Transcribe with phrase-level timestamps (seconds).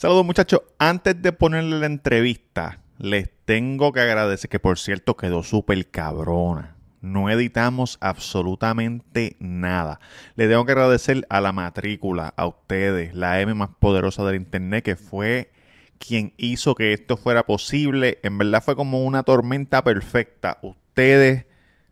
[0.00, 0.62] Saludos muchachos.
[0.78, 6.74] Antes de ponerle la entrevista, les tengo que agradecer que por cierto quedó súper cabrona.
[7.02, 10.00] No editamos absolutamente nada.
[10.36, 14.84] Le tengo que agradecer a la matrícula, a ustedes, la M más poderosa del internet,
[14.84, 15.50] que fue
[15.98, 18.20] quien hizo que esto fuera posible.
[18.22, 20.60] En verdad fue como una tormenta perfecta.
[20.62, 21.44] Ustedes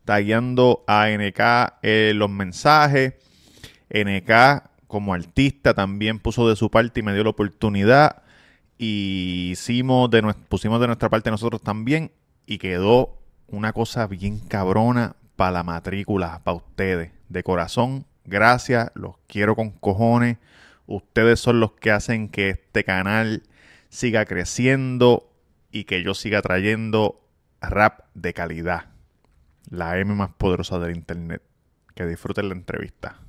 [0.06, 3.16] tagueando a NK eh, los mensajes.
[3.90, 8.22] NK como artista también puso de su parte y me dio la oportunidad.
[8.78, 12.10] Y hicimos de, pusimos de nuestra parte nosotros también.
[12.46, 17.12] Y quedó una cosa bien cabrona para la matrícula, para ustedes.
[17.28, 18.90] De corazón, gracias.
[18.94, 20.38] Los quiero con cojones.
[20.86, 23.42] Ustedes son los que hacen que este canal
[23.90, 25.30] siga creciendo
[25.70, 27.20] y que yo siga trayendo
[27.60, 28.86] rap de calidad.
[29.68, 31.42] La M más poderosa del internet.
[31.94, 33.20] Que disfruten la entrevista.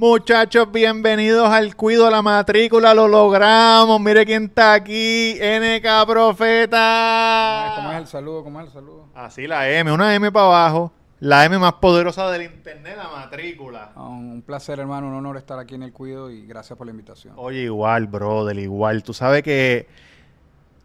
[0.00, 4.00] Muchachos, bienvenidos al Cuido a la Matrícula, lo logramos.
[4.00, 7.72] Mire quién está aquí, NK Profeta.
[7.74, 8.44] ¿Cómo es el saludo?
[8.44, 9.08] ¿Cómo es el saludo?
[9.12, 10.92] Así la M, una M para abajo.
[11.18, 13.90] La M más poderosa del internet, la matrícula.
[13.96, 16.92] Ah, un placer, hermano, un honor estar aquí en el Cuido y gracias por la
[16.92, 17.34] invitación.
[17.36, 19.02] Oye, igual, brother, igual.
[19.02, 19.88] Tú sabes que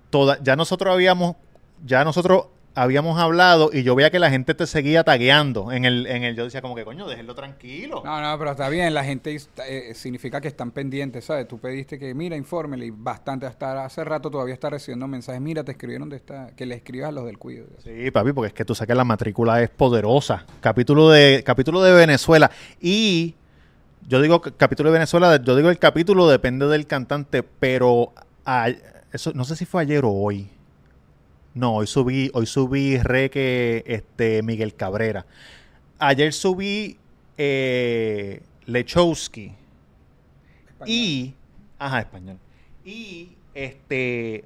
[0.09, 1.36] toda, ya nosotros habíamos,
[1.86, 6.07] ya nosotros habíamos hablado y yo veía que la gente te seguía tagueando en el,
[6.07, 8.02] en el yo decía como que coño, déjenlo tranquilo.
[8.03, 9.35] No, no, pero está bien, la gente
[9.67, 11.47] eh, significa que están pendientes, ¿sabes?
[11.47, 15.63] Tú pediste que, mira, infórmele y bastante, hasta hace rato todavía está recibiendo mensajes, mira,
[15.63, 17.66] te escribieron de esta, que le escribas a los del cuido.
[17.83, 20.45] Sí, papi, porque es que tú sabes que la matrícula es poderosa.
[20.61, 22.49] Capítulo de, capítulo de Venezuela
[22.81, 23.35] y
[24.07, 28.13] yo digo capítulo de Venezuela, yo digo el capítulo depende del cantante, pero
[29.13, 30.49] eso no sé si fue ayer o hoy
[31.54, 35.26] no, hoy subí, hoy subí Reque este, Miguel Cabrera.
[36.00, 36.98] Ayer subí
[37.38, 39.54] eh, Lechowski.
[40.86, 41.34] Y.
[41.78, 42.38] Ajá, español.
[42.84, 44.46] Y este.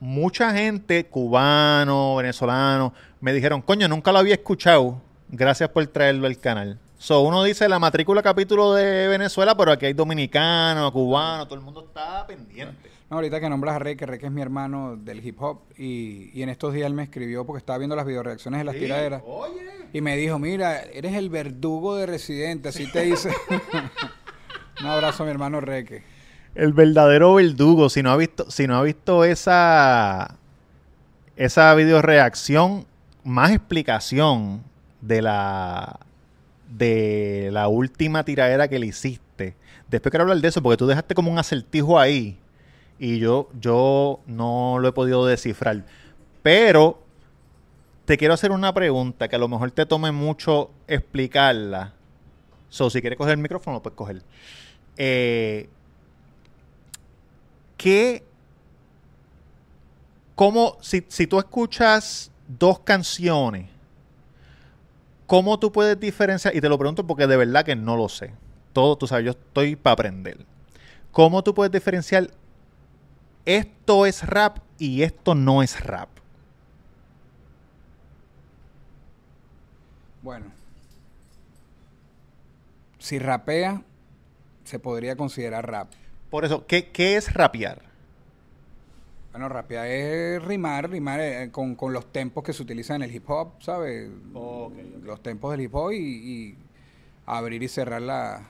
[0.00, 5.02] Mucha gente, cubano, venezolano, me dijeron, coño, nunca lo había escuchado.
[5.28, 6.78] Gracias por traerlo al canal.
[6.98, 11.64] So, uno dice la matrícula capítulo de Venezuela, pero aquí hay dominicanos, cubanos, todo el
[11.64, 12.97] mundo está pendiente.
[13.10, 16.42] No, ahorita que nombras a Rey, que Rey es mi hermano del hip hop, y,
[16.42, 19.22] en estos días él me escribió porque estaba viendo las videoreacciones de las tiraderas.
[19.94, 23.30] Y me dijo, mira, eres el verdugo de Residente, así te dice.
[24.80, 26.02] Un abrazo a mi hermano Reque.
[26.54, 30.36] El verdadero verdugo, si no ha visto, si no ha visto esa,
[31.36, 32.84] esa videoreacción,
[33.24, 34.62] más explicación
[35.00, 36.00] de la
[36.68, 39.54] de la última tiradera que le hiciste.
[39.88, 42.38] Después quiero hablar de eso porque tú dejaste como un acertijo ahí
[42.98, 45.84] y yo, yo no lo he podido descifrar.
[46.42, 47.00] Pero
[48.04, 51.92] te quiero hacer una pregunta que a lo mejor te tome mucho explicarla.
[52.68, 54.22] So, si quieres coger el micrófono, puedes coger.
[54.96, 55.68] Eh,
[57.76, 58.24] ¿Qué?
[60.34, 63.68] ¿Cómo, si, si tú escuchas dos canciones,
[65.26, 66.54] cómo tú puedes diferenciar?
[66.56, 68.32] Y te lo pregunto porque de verdad que no lo sé.
[68.72, 70.44] Todo, tú sabes, yo estoy para aprender.
[71.12, 72.30] ¿Cómo tú puedes diferenciar
[73.48, 76.10] esto es rap y esto no es rap.
[80.20, 80.46] Bueno,
[82.98, 83.82] si rapea,
[84.64, 85.90] se podría considerar rap.
[86.28, 87.80] Por eso, ¿qué, es rapear?
[89.32, 93.30] Bueno, rapear es rimar, rimar eh, con, los tempos que se utilizan en el hip
[93.30, 94.10] hop, ¿sabes?
[95.02, 96.54] Los tempos del hip hop y,
[97.24, 98.46] abrir y cerrar la,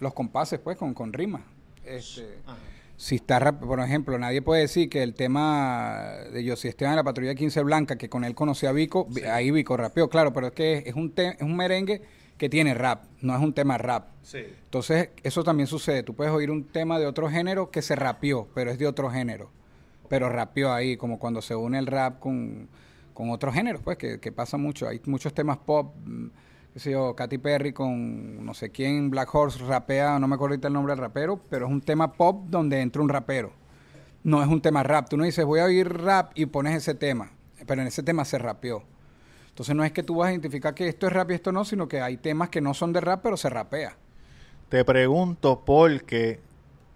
[0.00, 1.44] los compases, pues, con, con rima.
[1.84, 2.38] Este,
[2.98, 7.04] si está, por ejemplo, nadie puede decir que el tema de José Esteban de la
[7.04, 10.52] Patrulla 15 Blanca, que con él conocí a Vico, ahí Vico rapeó, claro, pero es
[10.52, 12.02] que es un, es un merengue
[12.36, 14.08] que tiene rap, no es un tema rap.
[14.34, 16.02] Entonces, eso también sucede.
[16.02, 19.10] Tú puedes oír un tema de otro género que se rapeó, pero es de otro
[19.10, 19.52] género.
[20.08, 22.68] Pero rapeó ahí, como cuando se une el rap con,
[23.14, 24.88] con otro género, pues, que, que pasa mucho.
[24.88, 26.26] Hay muchos temas pop mm,
[26.78, 30.68] qué sé Katy Perry con no sé quién, Black Horse rapea, no me acuerdo ahorita
[30.68, 33.52] el nombre del rapero, pero es un tema pop donde entra un rapero.
[34.22, 35.08] No es un tema rap.
[35.08, 37.32] Tú no dices, voy a oír rap y pones ese tema,
[37.66, 38.84] pero en ese tema se rapeó.
[39.48, 41.64] Entonces no es que tú vas a identificar que esto es rap y esto no,
[41.64, 43.96] sino que hay temas que no son de rap, pero se rapea.
[44.68, 46.38] Te pregunto porque,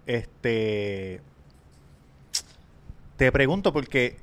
[0.05, 1.19] este,
[3.17, 4.15] te pregunto porque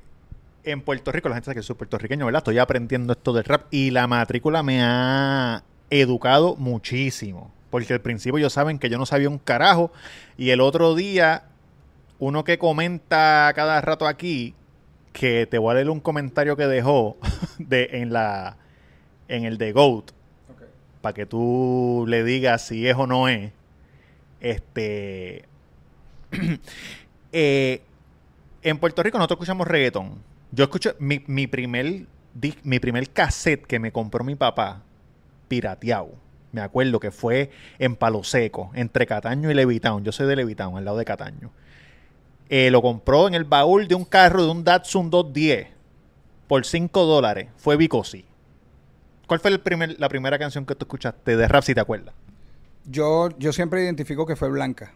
[0.63, 2.39] en Puerto Rico, la gente sabe que soy puertorriqueño, ¿verdad?
[2.39, 7.51] Estoy aprendiendo esto del rap y la matrícula me ha educado muchísimo.
[7.69, 9.91] Porque al principio ellos saben que yo no sabía un carajo.
[10.37, 11.45] Y el otro día,
[12.19, 14.53] uno que comenta cada rato aquí,
[15.13, 17.17] que te voy a leer un comentario que dejó
[17.57, 18.57] de, en, la,
[19.27, 20.11] en el de GOAT,
[21.01, 23.51] para que tú le digas si es o no es.
[24.39, 25.45] Este.
[27.33, 27.81] Eh,
[28.61, 30.21] en Puerto Rico nosotros escuchamos reggaetón.
[30.51, 32.05] Yo escucho mi, mi primer
[32.63, 34.83] mi primer cassette que me compró mi papá,
[35.47, 36.11] pirateado.
[36.51, 37.49] Me acuerdo que fue
[37.79, 40.03] en Palo Seco, entre Cataño y Levitown.
[40.03, 41.51] Yo soy de Levitown, al lado de Cataño.
[42.49, 45.67] Eh, lo compró en el baúl de un carro de un Datsun 210
[46.47, 47.47] por 5 dólares.
[47.55, 48.25] Fue Vicosi.
[49.27, 52.13] ¿Cuál fue el primer, la primera canción que tú escuchaste de rap, si te acuerdas?
[52.85, 54.93] Yo, yo siempre identifico que fue Blanca.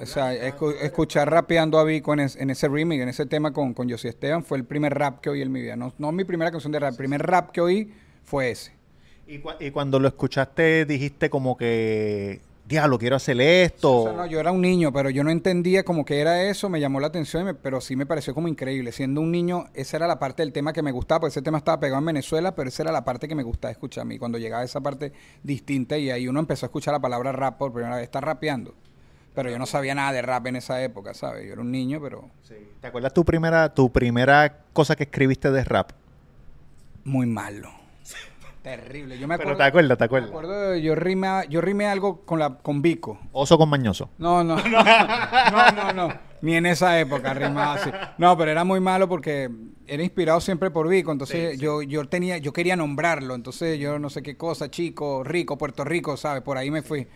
[0.00, 4.10] O sea, escuchar rapeando a Vico en, ese remix, en ese tema con, con Josie
[4.10, 5.76] Esteban, fue el primer rap que oí en mi vida.
[5.76, 7.92] No, no mi primera canción de rap, el primer rap que oí
[8.24, 8.72] fue ese.
[9.26, 14.12] Y, y cuando lo escuchaste, dijiste como que diablo, quiero hacer esto.
[14.16, 17.00] no, yo era un niño, pero yo no entendía como que era eso, me llamó
[17.00, 18.92] la atención, pero sí me pareció como increíble.
[18.92, 21.58] Siendo un niño, esa era la parte del tema que me gustaba, porque ese tema
[21.58, 24.18] estaba pegado en Venezuela, pero esa era la parte que me gustaba escuchar a mí.
[24.18, 25.12] Cuando llegaba esa parte
[25.42, 28.74] distinta y ahí uno empezó a escuchar la palabra rap por primera vez, está rapeando.
[29.34, 31.46] Pero yo no sabía nada de rap en esa época, ¿sabes?
[31.46, 32.30] Yo era un niño, pero...
[32.80, 35.90] ¿Te acuerdas tu primera, tu primera cosa que escribiste de rap?
[37.04, 37.70] Muy malo.
[38.64, 39.18] Terrible.
[39.18, 40.30] Yo me acuerdo, Pero te acuerdas, te acuerdas.
[40.30, 43.18] Me acuerdo, yo rimé, yo rimé algo con la con Vico.
[43.32, 44.08] Oso con mañoso.
[44.16, 44.56] No, no.
[44.56, 46.08] no, no, no.
[46.40, 47.90] Ni en esa época rimaba así.
[48.16, 49.50] No, pero era muy malo porque
[49.86, 51.12] era inspirado siempre por Vico.
[51.12, 53.34] Entonces yo, yo tenía, yo quería nombrarlo.
[53.34, 56.42] Entonces yo no sé qué cosa, chico, rico, Puerto Rico, ¿sabes?
[56.42, 57.06] Por ahí me fui.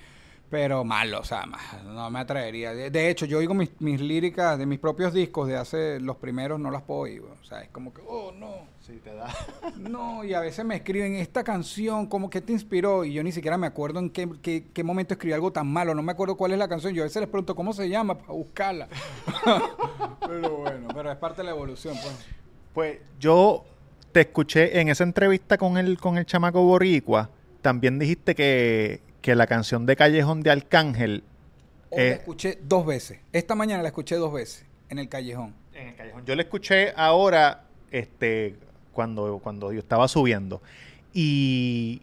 [0.51, 1.45] Pero malo, o sea,
[1.85, 2.73] no me atrevería.
[2.73, 6.59] De, hecho, yo oigo mis, mis, líricas de mis propios discos de hace los primeros,
[6.59, 7.23] no las puedo oír.
[7.23, 8.67] O sea, es como que, oh, no.
[8.81, 9.29] Sí, te da.
[9.77, 13.33] no, y a veces me escriben esta canción, como que te inspiró, y yo ni
[13.33, 15.95] siquiera me acuerdo en qué, qué, qué, momento escribí algo tan malo.
[15.95, 16.95] No me acuerdo cuál es la canción.
[16.95, 18.89] Yo a veces les pregunto cómo se llama para buscarla.
[20.27, 22.27] pero bueno, pero es parte de la evolución, pues.
[22.73, 23.65] Pues yo
[24.13, 27.29] te escuché en esa entrevista con el, con el chamaco Boricua.
[27.61, 31.23] También dijiste que que la canción de Callejón de Arcángel.
[31.91, 33.19] Hoy la eh, escuché dos veces.
[33.31, 35.55] Esta mañana la escuché dos veces en el Callejón.
[35.75, 36.25] En el Callejón.
[36.25, 38.57] Yo la escuché ahora, este,
[38.91, 40.63] cuando, cuando yo estaba subiendo.
[41.13, 42.01] Y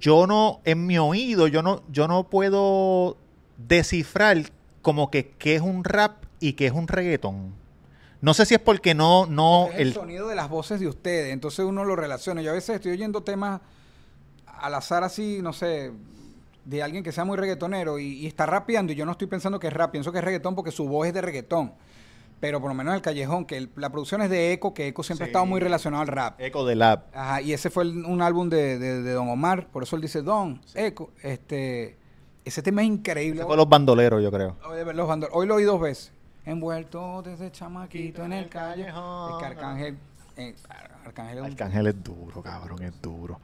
[0.00, 3.16] yo no, en mi oído, yo no, yo no puedo
[3.56, 4.50] descifrar
[4.82, 7.54] como que qué es un rap y qué es un reggaetón.
[8.20, 9.68] No sé si es porque no, no.
[9.74, 12.42] el, el, sonido de las voces de ustedes, entonces uno lo relaciona.
[12.42, 13.60] Yo a veces estoy oyendo temas
[14.64, 15.92] al azar así, no sé,
[16.64, 19.66] de alguien que sea muy reggaetonero y, está rapeando y yo no estoy pensando que
[19.66, 21.74] es rap, pienso que es reggaetón porque su voz es de reggaetón.
[22.40, 25.24] Pero por lo menos el callejón, que la producción es de Eco, que Eco siempre
[25.24, 26.40] ha estado muy relacionado al rap.
[26.40, 27.04] Eco de Lab.
[27.14, 31.10] Ajá, y ese fue un álbum de, Don Omar, por eso él dice Don, Eco.
[31.22, 31.96] Este,
[32.44, 33.40] ese tema es increíble.
[33.40, 34.56] Ese fue los bandoleros, yo creo.
[34.94, 36.12] Los Hoy lo oí dos veces.
[36.44, 39.44] Envuelto desde chamaquito en el callejón.
[39.44, 39.96] Arcángel
[40.36, 40.54] eh,
[41.04, 43.40] Arcángel, es, duro, cabrón, es duro.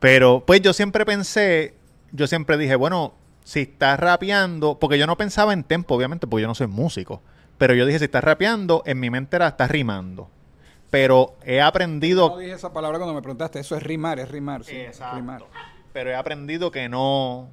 [0.00, 1.74] Pero pues yo siempre pensé,
[2.12, 3.14] yo siempre dije, bueno,
[3.44, 7.22] si estás rapeando, porque yo no pensaba en tempo, obviamente, porque yo no soy músico.
[7.56, 10.28] Pero yo dije, si estás rapeando, en mi mente era, estás rimando.
[10.90, 12.30] Pero he aprendido...
[12.30, 15.48] no dije esa palabra cuando me preguntaste, eso es rimar, es rimar, sí, Exacto.
[15.92, 17.48] Pero he aprendido que no...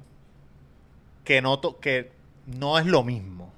[1.24, 2.10] Que no, que
[2.46, 3.52] no es lo mismo.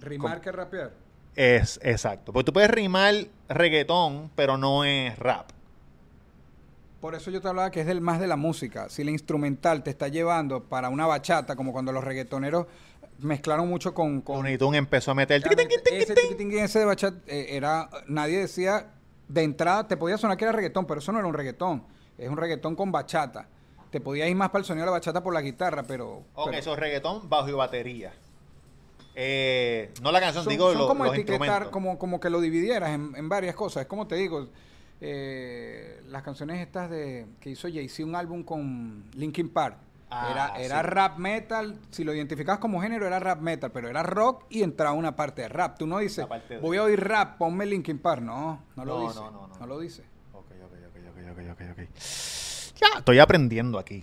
[0.00, 0.92] ¿Rimar que rapear?
[1.36, 2.32] Es exacto.
[2.32, 3.14] Porque tú puedes rimar
[3.48, 5.50] reggaetón, pero no es rap.
[7.00, 8.88] Por eso yo te hablaba que es del más de la música.
[8.90, 12.66] Si la instrumental te está llevando para una bachata, como cuando los reggaetoneros
[13.20, 14.20] mezclaron mucho con...
[14.20, 15.42] con Unitun empezó a meter...
[15.90, 16.14] Ese
[16.62, 17.88] ese de bachata eh, era...
[18.06, 18.90] Nadie decía...
[19.28, 21.84] De entrada te podía sonar que era reggaetón, pero eso no era un reggaetón.
[22.18, 23.46] Es un reggaetón con bachata.
[23.90, 26.24] Te podía ir más para el sonido de la bachata por la guitarra, pero...
[26.34, 28.12] Ok, eso es reggaetón bajo y batería.
[29.22, 33.54] Eh, no la canción, digo son como etiquetar, como, como que lo dividieras en, varias
[33.54, 33.82] cosas.
[33.82, 34.48] Es como te digo,
[34.98, 39.76] eh, las canciones estas de que hizo Jay-Z un álbum con Linkin Park.
[40.10, 44.02] era, ah, era rap metal, si lo identificabas como género era rap metal, pero era
[44.02, 45.76] rock y entraba una parte de rap.
[45.76, 46.26] Tú no dices,
[46.62, 48.22] voy a oír rap, ponme Linkin Park.
[48.22, 49.16] No, no lo dice.
[49.16, 50.02] No, no, no, no, lo dice.
[50.32, 51.88] Ok, ok, ok, ok, ok, ok.
[52.80, 54.02] Ya, estoy aprendiendo aquí.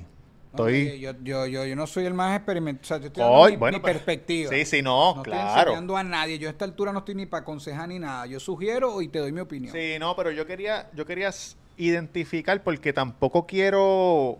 [0.57, 2.83] Yo, yo, yo, yo, no soy el más experimentado.
[2.83, 4.49] O sea, yo estoy dando mi, pues, perspectiva.
[4.51, 5.47] Sí, sí, no, no claro.
[5.47, 6.39] estoy enseñando a nadie.
[6.39, 8.25] Yo a esta altura no estoy ni para aconsejar ni nada.
[8.25, 9.73] Yo sugiero y te doy mi opinión.
[9.73, 11.31] Sí, no, pero yo quería, yo quería
[11.77, 14.39] identificar porque tampoco quiero.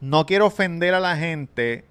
[0.00, 1.84] No quiero ofender a la gente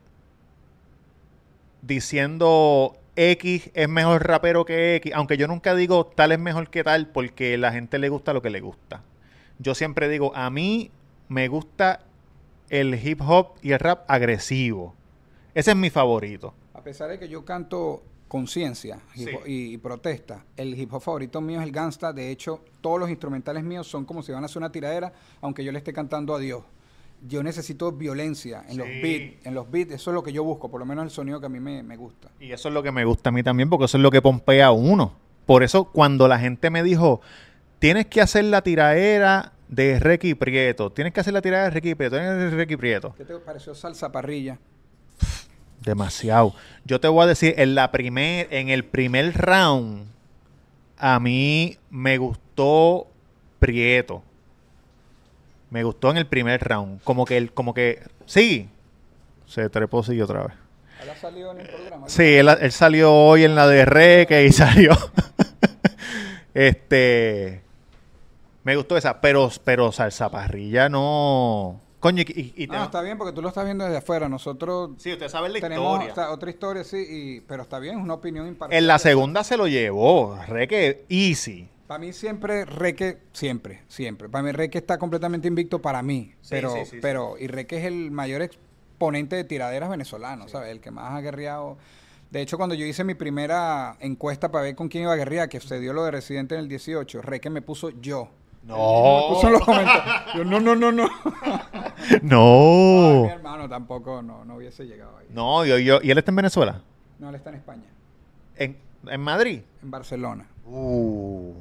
[1.82, 6.84] diciendo X es mejor rapero que X, aunque yo nunca digo tal es mejor que
[6.84, 9.04] tal porque la gente le gusta lo que le gusta.
[9.60, 10.90] Yo siempre digo, a mí
[11.28, 12.00] me gusta
[12.70, 14.96] el hip hop y el rap agresivo.
[15.54, 16.54] Ese es mi favorito.
[16.74, 21.66] A pesar de que yo canto conciencia y, protesta, el hip hop favorito mío es
[21.66, 22.14] el gangsta.
[22.14, 25.12] De hecho, todos los instrumentales míos son como si van a hacer una tiradera,
[25.42, 26.64] aunque yo le esté cantando a Dios.
[27.28, 30.72] yo necesito violencia en los beats, en los beats, eso es lo que yo busco,
[30.72, 32.30] por lo menos el sonido que a mí me, me, gusta.
[32.40, 34.22] Y eso es lo que me gusta a mí también, porque eso es lo que
[34.22, 35.12] pompea a uno.
[35.46, 37.20] Por eso cuando la gente me dijo,
[37.80, 41.96] tienes que hacer la tiraera de Requi Prieto, tienes que hacer la tirada de Requi
[41.96, 43.14] Prieto, tienes Requi Prieto.
[43.18, 44.58] ¿Qué te pareció salsa parrilla?
[45.82, 46.54] Demasiado.
[46.84, 50.08] Yo te voy a decir, en la primer, en el primer round,
[50.98, 53.08] a mí me gustó
[53.60, 54.24] Prieto.
[55.70, 57.02] Me gustó en el primer round.
[57.04, 58.02] Como que él, como que.
[58.26, 58.68] Sí.
[59.46, 60.54] Se trepó sí otra vez.
[61.02, 62.10] ¿Él ha salido en el programa?
[62.10, 64.92] Sí, él, él salió hoy en la de Reque y salió.
[66.54, 67.62] este.
[68.70, 71.82] Me gustó esa, pero, pero salsa parrilla no.
[72.00, 74.30] Coño, y, y, no, está bien porque tú lo estás viendo desde afuera.
[74.30, 74.92] Nosotros.
[75.00, 76.30] Sí, usted sabe la tenemos historia.
[76.30, 78.78] otra historia, sí, y, pero está bien, es una opinión imparcial.
[78.78, 81.68] En la segunda se lo llevó, Reque easy.
[81.88, 84.30] Para mí siempre Reque, siempre, siempre.
[84.30, 86.36] Para mí Reque está completamente invicto para mí.
[86.48, 90.70] pero, pero, y Reque es el mayor exponente de tiraderas venezolanos, ¿sabes?
[90.70, 91.80] El que más ha guerreado.
[92.30, 95.50] De hecho, cuando yo hice mi primera encuesta para ver con quién iba a guerrear,
[95.50, 98.30] que se dio lo de Residente en el 18, Reque me puso yo.
[98.64, 99.30] No.
[99.30, 99.62] Puso los
[100.36, 101.10] Yo, no, no, no, no.
[102.22, 103.24] no.
[103.24, 105.28] mi hermano tampoco no, no hubiese llegado ahí.
[105.32, 106.82] No, yo, yo, ¿y él está en Venezuela?
[107.18, 107.88] No, él está en España.
[108.56, 109.62] ¿En, en Madrid?
[109.82, 110.46] En Barcelona.
[110.66, 111.54] Uh.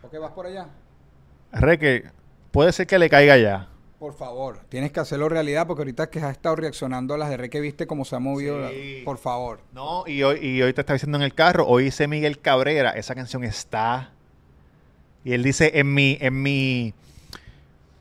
[0.00, 0.68] ¿Por qué vas por allá?
[1.52, 2.04] Reque,
[2.50, 3.68] puede ser que le caiga ya.
[3.98, 7.36] Por favor, tienes que hacerlo realidad porque ahorita que has estado reaccionando a las de
[7.36, 8.70] Reque, viste cómo se ha movido.
[9.04, 9.60] Por favor.
[9.72, 12.90] No, y hoy, y hoy te estaba diciendo en el carro, hoy dice Miguel Cabrera,
[12.90, 14.12] esa canción está
[15.24, 16.94] y él dice, en mi, en mi,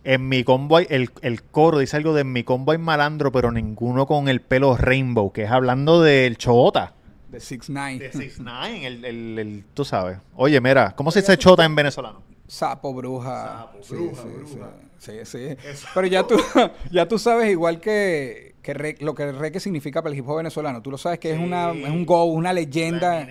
[0.04, 4.06] en mi convoy, el, el coro dice algo de en mi convoy malandro, pero ninguno
[4.06, 6.94] con el pelo rainbow, que es hablando del chota.
[7.30, 10.20] De 6 9 De 6 9 el, el, el, tú sabes.
[10.36, 12.22] Oye, mira, ¿cómo se dice chota en venezolano?
[12.48, 13.68] Sapo, bruja.
[13.82, 14.70] Sapo, bruja, bruja.
[14.98, 15.58] Sí, sí.
[15.94, 16.38] Pero ya tú,
[16.92, 20.82] ya tú sabes, igual que, que lo que re significa para el hip hop venezolano.
[20.82, 23.28] Tú lo sabes que es, una, es un go, una leyenda.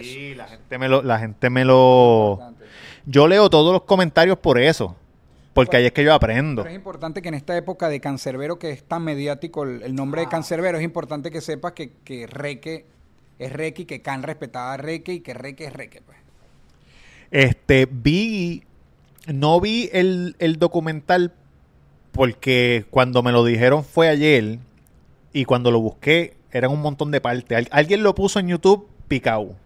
[0.00, 2.54] sí, la gente me lo, la gente me lo
[3.08, 4.94] yo leo todos los comentarios por eso.
[5.54, 6.62] Porque ahí es que yo aprendo.
[6.62, 10.20] Pero es importante que en esta época de Cancerbero, que es tan mediático el, nombre
[10.20, 10.30] de ah.
[10.30, 12.86] Cancerbero, es importante que sepas que, que Reque
[13.38, 16.18] es Reque y que Can respetaba a Reque y que Reque es Reque, pues.
[17.30, 18.62] Este, vi,
[19.26, 21.32] no vi el, el documental
[22.12, 24.58] porque cuando me lo dijeron fue ayer
[25.32, 27.68] y cuando lo busqué eran un montón de partes.
[27.70, 29.56] Alguien lo puso en YouTube picao.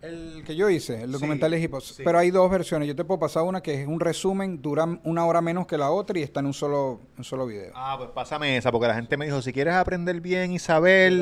[0.00, 1.74] El que yo hice, el documental de hip
[2.04, 2.86] Pero hay dos versiones.
[2.86, 5.90] Yo te puedo pasar una que es un resumen, dura una hora menos que la
[5.90, 7.72] otra y está en un solo, un solo video.
[7.74, 11.12] Ah, pues pásame esa, porque la gente me dijo, si quieres aprender bien y saber...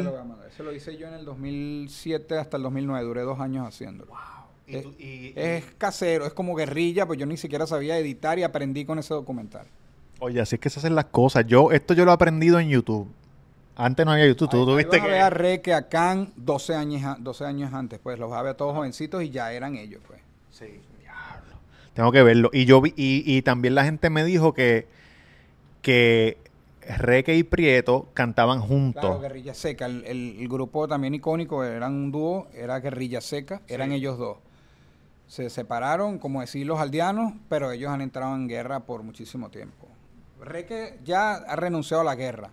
[0.49, 4.12] Eso lo hice yo en el 2007 hasta el 2009, duré dos años haciéndolo.
[4.12, 4.95] Wow.
[4.99, 9.14] es, casero, es como guerrilla, pues yo ni siquiera sabía editar y aprendí con ese
[9.14, 9.66] documental.
[10.18, 11.47] Oye, así es que se hacen las cosas.
[11.47, 13.09] Yo, esto yo lo he aprendido en YouTube.
[13.78, 15.18] Antes no había YouTube, tú tuviste que...
[15.18, 19.23] a Re que a Can 12 años, 12 años antes, pues los había todos jovencitos
[19.23, 20.18] y ya eran ellos, pues.
[20.50, 21.56] Sí, diablo.
[21.92, 22.49] Tengo que verlo.
[22.54, 24.88] Y yo vi, y, también la gente me dijo que,
[25.83, 26.38] que
[26.97, 29.02] Reque y Prieto cantaban juntos.
[29.02, 29.85] Claro, Guerrilla Seca.
[29.85, 34.38] El, grupo también icónico, eran un dúo, era Guerrilla Seca, eran ellos dos.
[35.26, 39.87] Se separaron, como decir los aldeanos, pero ellos han entrado en guerra por muchísimo tiempo.
[40.40, 42.52] Reque ya ha renunciado a la guerra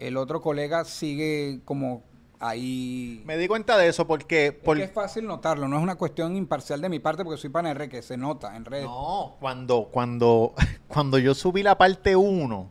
[0.00, 2.02] el otro colega sigue como
[2.40, 3.22] ahí.
[3.26, 4.52] Me di cuenta de eso porque.
[4.52, 7.88] porque es fácil notarlo, no es una cuestión imparcial de mi parte porque soy panr
[7.88, 8.86] que se nota en redes.
[8.86, 10.54] No, cuando, cuando,
[10.88, 12.68] cuando yo subí la parte 1,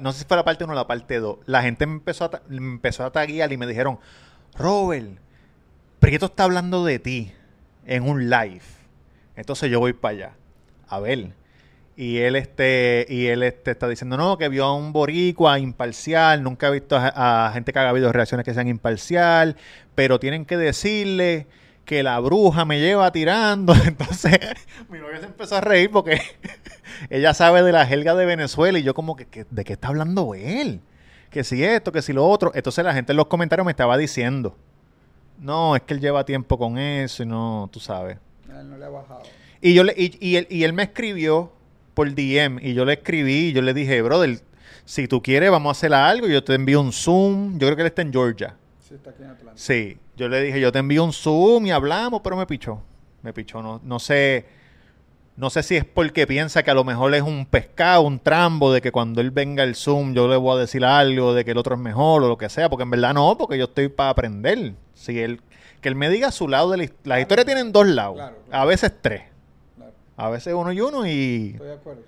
[0.00, 2.26] no sé si fue la parte 1 o la parte 2, la gente me empezó
[2.26, 3.98] a, me empezó a taguear y me dijeron,
[4.54, 5.18] Robert,
[5.98, 7.32] Prieto está hablando de ti
[7.86, 8.62] en un live.
[9.36, 10.32] Entonces yo voy para allá.
[10.88, 11.32] A ver
[11.96, 16.42] y él este y él este está diciendo no que vio a un boricua imparcial
[16.42, 19.56] nunca ha visto a, gente que haga habido reacciones que sean imparcial
[19.94, 21.46] pero tienen que decirle
[21.84, 24.38] que la bruja me lleva tirando entonces
[24.88, 26.20] mi novia se empezó a reír porque
[27.10, 30.34] ella sabe de la jelga de Venezuela y yo como que, de qué está hablando
[30.34, 30.80] él
[31.28, 33.98] que si esto que si lo otro entonces la gente en los comentarios me estaba
[33.98, 34.56] diciendo
[35.38, 38.16] no es que él lleva tiempo con eso y no tú sabes
[38.48, 39.22] él no le ha bajado.
[39.60, 41.52] Y yo le, y, y, él, y él me escribió
[41.94, 44.40] por DM y yo le escribí y yo le dije, brother,
[44.84, 47.82] si tú quieres vamos a hacer algo, yo te envío un Zoom, yo creo que
[47.82, 48.56] él está en Georgia.
[48.80, 49.52] Sí, está aquí en Atlanta.
[49.56, 52.82] Sí, yo le dije, yo te envío un Zoom y hablamos, pero me pichó.
[53.22, 54.46] Me pichó, no, no sé,
[55.36, 58.72] no sé si es porque piensa que a lo mejor es un pescado, un trambo,
[58.72, 61.52] de que cuando él venga el Zoom yo le voy a decir algo, de que
[61.52, 63.88] el otro es mejor o lo que sea, porque en verdad no, porque yo estoy
[63.88, 64.74] para aprender.
[64.94, 65.40] Si él,
[65.80, 68.20] que él me diga su lado de la, la historia tienen dos lados,
[68.50, 69.31] a veces tres.
[70.16, 71.52] A veces uno y uno y...
[71.52, 72.02] Estoy de acuerdo.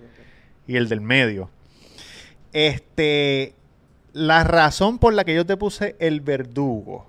[0.66, 1.50] y el del medio.
[2.52, 3.54] Este,
[4.12, 7.06] la razón por la que yo te puse el verdugo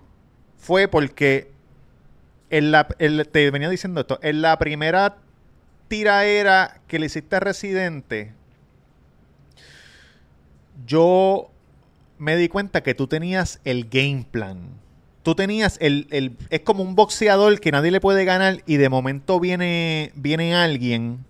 [0.57, 1.51] fue porque
[2.49, 5.17] en la, te venía diciendo esto, en la primera
[5.87, 8.33] tiraera que le hiciste a Residente,
[10.85, 11.51] yo
[12.17, 14.69] me di cuenta que tú tenías el game plan.
[15.25, 18.89] Tú tenías el, el, Es como un boxeador que nadie le puede ganar y de
[18.89, 21.25] momento viene, viene alguien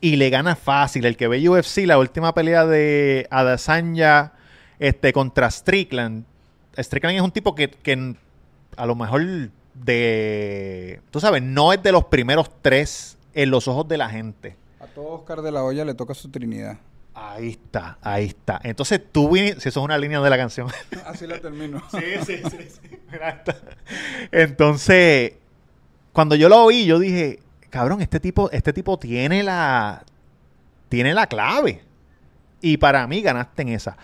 [0.00, 1.04] y le gana fácil.
[1.04, 4.32] El que ve UFC, la última pelea de Adesanya
[4.78, 6.24] este, contra Strickland.
[6.78, 8.16] Strickland es un tipo que, que
[8.74, 11.02] a lo mejor de...
[11.10, 14.56] Tú sabes, no es de los primeros tres en los ojos de la gente.
[14.80, 16.78] A todo Oscar de la Hoya le toca su Trinidad.
[17.14, 18.60] Ahí está, ahí está.
[18.64, 20.68] Entonces tú viniste, si eso es una línea de la canción.
[21.06, 21.80] Así la termino.
[21.90, 22.98] sí, sí, sí, sí.
[24.32, 25.34] Entonces,
[26.12, 27.38] cuando yo lo oí, yo dije,
[27.70, 30.04] cabrón, este tipo, este tipo tiene la,
[30.88, 31.82] tiene la clave.
[32.60, 33.96] Y para mí ganaste en esa.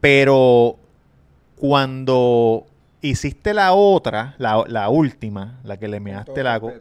[0.00, 0.78] Pero
[1.54, 2.66] cuando
[3.02, 6.58] hiciste la otra, la, última, la que le measte la...
[6.58, 6.72] Con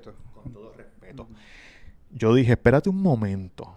[0.51, 1.27] todo respeto.
[2.11, 3.76] Yo dije, espérate un momento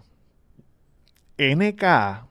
[1.41, 2.27] NK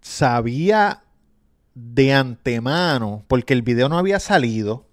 [0.00, 1.04] sabía
[1.74, 4.86] de antemano, porque el video no había salido,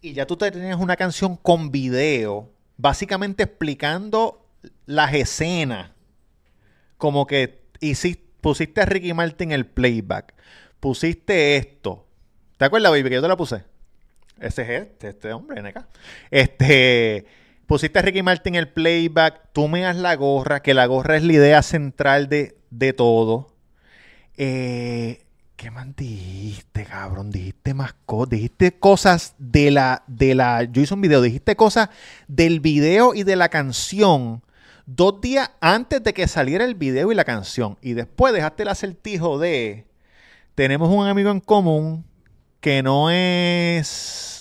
[0.00, 4.46] y ya tú tenías una canción con video, básicamente explicando
[4.86, 5.92] las escenas.
[6.98, 10.34] Como que hiciste, pusiste a Ricky Martin el playback,
[10.80, 12.06] pusiste esto.
[12.58, 13.64] ¿Te acuerdas, baby, que yo te la puse?
[14.38, 15.86] Ese es este, este hombre, NK.
[16.30, 17.26] Este
[17.66, 21.22] pusiste a Ricky Martin el playback, tú me das la gorra, que la gorra es
[21.22, 23.54] la idea central de, todo.
[24.36, 25.24] Eh,
[25.56, 27.30] ¿Qué más dijiste, cabrón?
[27.30, 31.88] Dijiste más cosas, dijiste cosas de la, de la, yo hice un video, dijiste cosas
[32.28, 34.42] del video y de la canción
[34.86, 37.78] dos días antes de que saliera el video y la canción.
[37.80, 39.86] Y después dejaste el acertijo de,
[40.54, 42.04] tenemos un amigo en común
[42.60, 44.31] que no es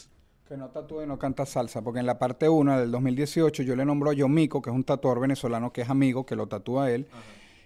[0.51, 3.73] que no tatúa y no canta salsa, porque en la parte 1 del 2018 yo
[3.73, 6.91] le nombro a Yomico, que es un tatuador venezolano que es amigo, que lo tatúa
[6.91, 7.07] él,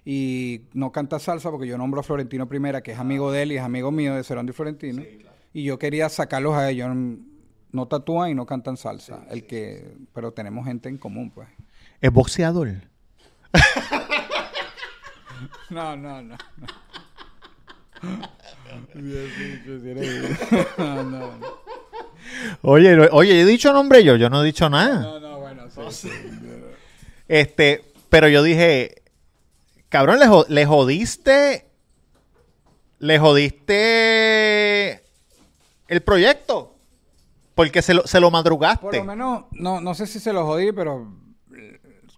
[0.05, 3.53] y no canta salsa porque yo nombro a Florentino Primera, que es amigo de él
[3.53, 5.01] y es amigo mío de Cerón y Florentino,
[5.51, 6.95] y yo quería sacarlos a ellos,
[7.71, 11.47] no tatúan y no cantan salsa, el que, pero tenemos gente en común, pues.
[12.01, 12.67] ¿Es boxeador?
[15.71, 16.37] no, no, no.
[20.77, 21.64] no, no.
[22.61, 24.99] Oye, oye, he dicho nombre yo, yo no he dicho nada.
[24.99, 26.09] No, no, bueno, sí,
[27.27, 29.03] Este, pero yo dije,
[29.89, 31.69] cabrón, le, jodiste,
[32.99, 35.03] le jodiste
[35.87, 36.71] el proyecto.
[37.55, 38.81] Porque se lo, se lo madrugaste.
[38.81, 41.07] Por lo menos, no, no sé si se lo jodí, pero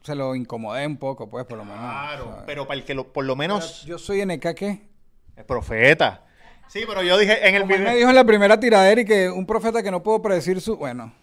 [0.07, 1.81] se lo incomodé un poco, pues, por lo menos.
[1.81, 3.83] Claro, pero para el que lo, por lo menos...
[3.83, 4.87] yo soy NK, ¿qué?
[5.35, 6.26] Es profeta.
[6.67, 7.83] Sí, pero yo dije en el video.
[7.83, 10.77] me dijo en la primera tiradera y que un profeta que no puedo predecir su.
[10.77, 11.13] Bueno.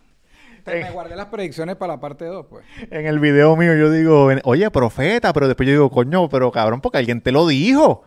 [0.66, 2.64] me guardé las predicciones para la parte 2, pues.
[2.90, 6.80] En el video mío yo digo, oye, profeta, pero después yo digo, coño, pero cabrón,
[6.80, 8.02] porque alguien te lo dijo.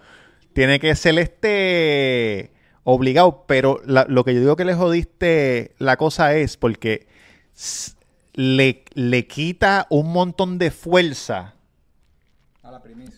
[0.54, 2.52] Tiene que ser este
[2.84, 3.46] obligado.
[3.48, 7.08] Pero lo que yo digo que le jodiste la cosa es porque
[8.34, 11.54] le, le quita un montón de fuerza.
[12.64, 13.17] A la primicia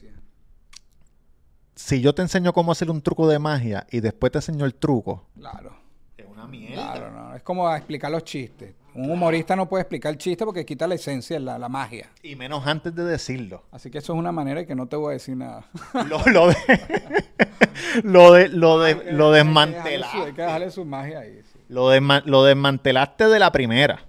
[1.89, 4.75] si yo te enseño cómo hacer un truco de magia y después te enseño el
[4.75, 5.25] truco.
[5.35, 5.75] Claro.
[6.15, 6.93] Es una mierda.
[6.93, 7.35] Claro, no.
[7.35, 8.75] Es como explicar los chistes.
[8.93, 12.07] Un humorista no puede explicar el chiste porque quita la esencia, la, la magia.
[12.21, 13.63] Y menos antes de decirlo.
[13.71, 15.67] Así que eso es una manera de que no te voy a decir nada.
[16.07, 16.55] lo, lo, de,
[18.03, 20.17] lo, de, lo, de, lo desmantelaste.
[20.17, 21.41] Hay que dejarle su magia ahí.
[21.69, 24.05] Lo, lo desmantelaste de la primera.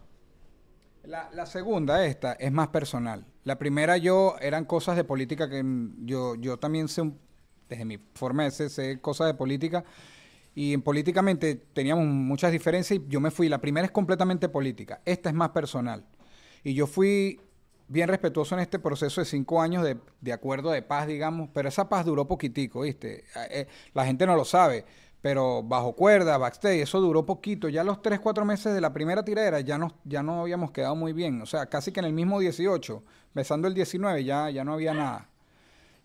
[1.05, 3.25] La, la, segunda, esta, es más personal.
[3.45, 5.65] La primera yo eran cosas de política que
[6.05, 7.19] yo, yo también sé un
[7.71, 9.85] desde mi forma de ser, cosas de política.
[10.55, 13.49] Y políticamente teníamos muchas diferencias y yo me fui.
[13.49, 16.05] La primera es completamente política, esta es más personal.
[16.65, 17.41] Y yo fui
[17.89, 19.85] bien respetuoso en este proceso de cinco años
[20.21, 23.21] de, acuerdo de paz, digamos, pero esa paz duró poquitico, ¿viste?
[23.21, 24.85] Eh, eh, la gente no lo sabe,
[25.23, 27.69] pero bajo cuerda, backstage, eso duró poquito.
[27.69, 30.97] Ya los tres, cuatro meses de la primera tirera ya no, ya no habíamos quedado
[30.97, 31.41] muy bien.
[31.43, 33.03] O sea, casi que en el mismo 18,
[33.35, 35.29] besando el 19, ya, ya no había nada.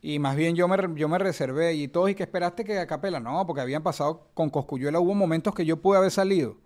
[0.08, 2.86] Y más bien yo me, yo me reservé y todos, ¿y que esperaste que a
[2.86, 3.20] Capela?
[3.20, 6.58] No, porque habían pasado con Coscuyuela, hubo momentos que yo pude haber salido.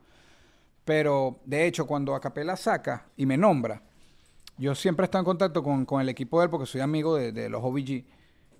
[0.83, 3.81] Pero de hecho, cuando a Capela saca y me nombra,
[4.57, 7.63] yo siempre estoy en contacto con, el equipo de él porque soy amigo de, los
[7.63, 8.03] OBG.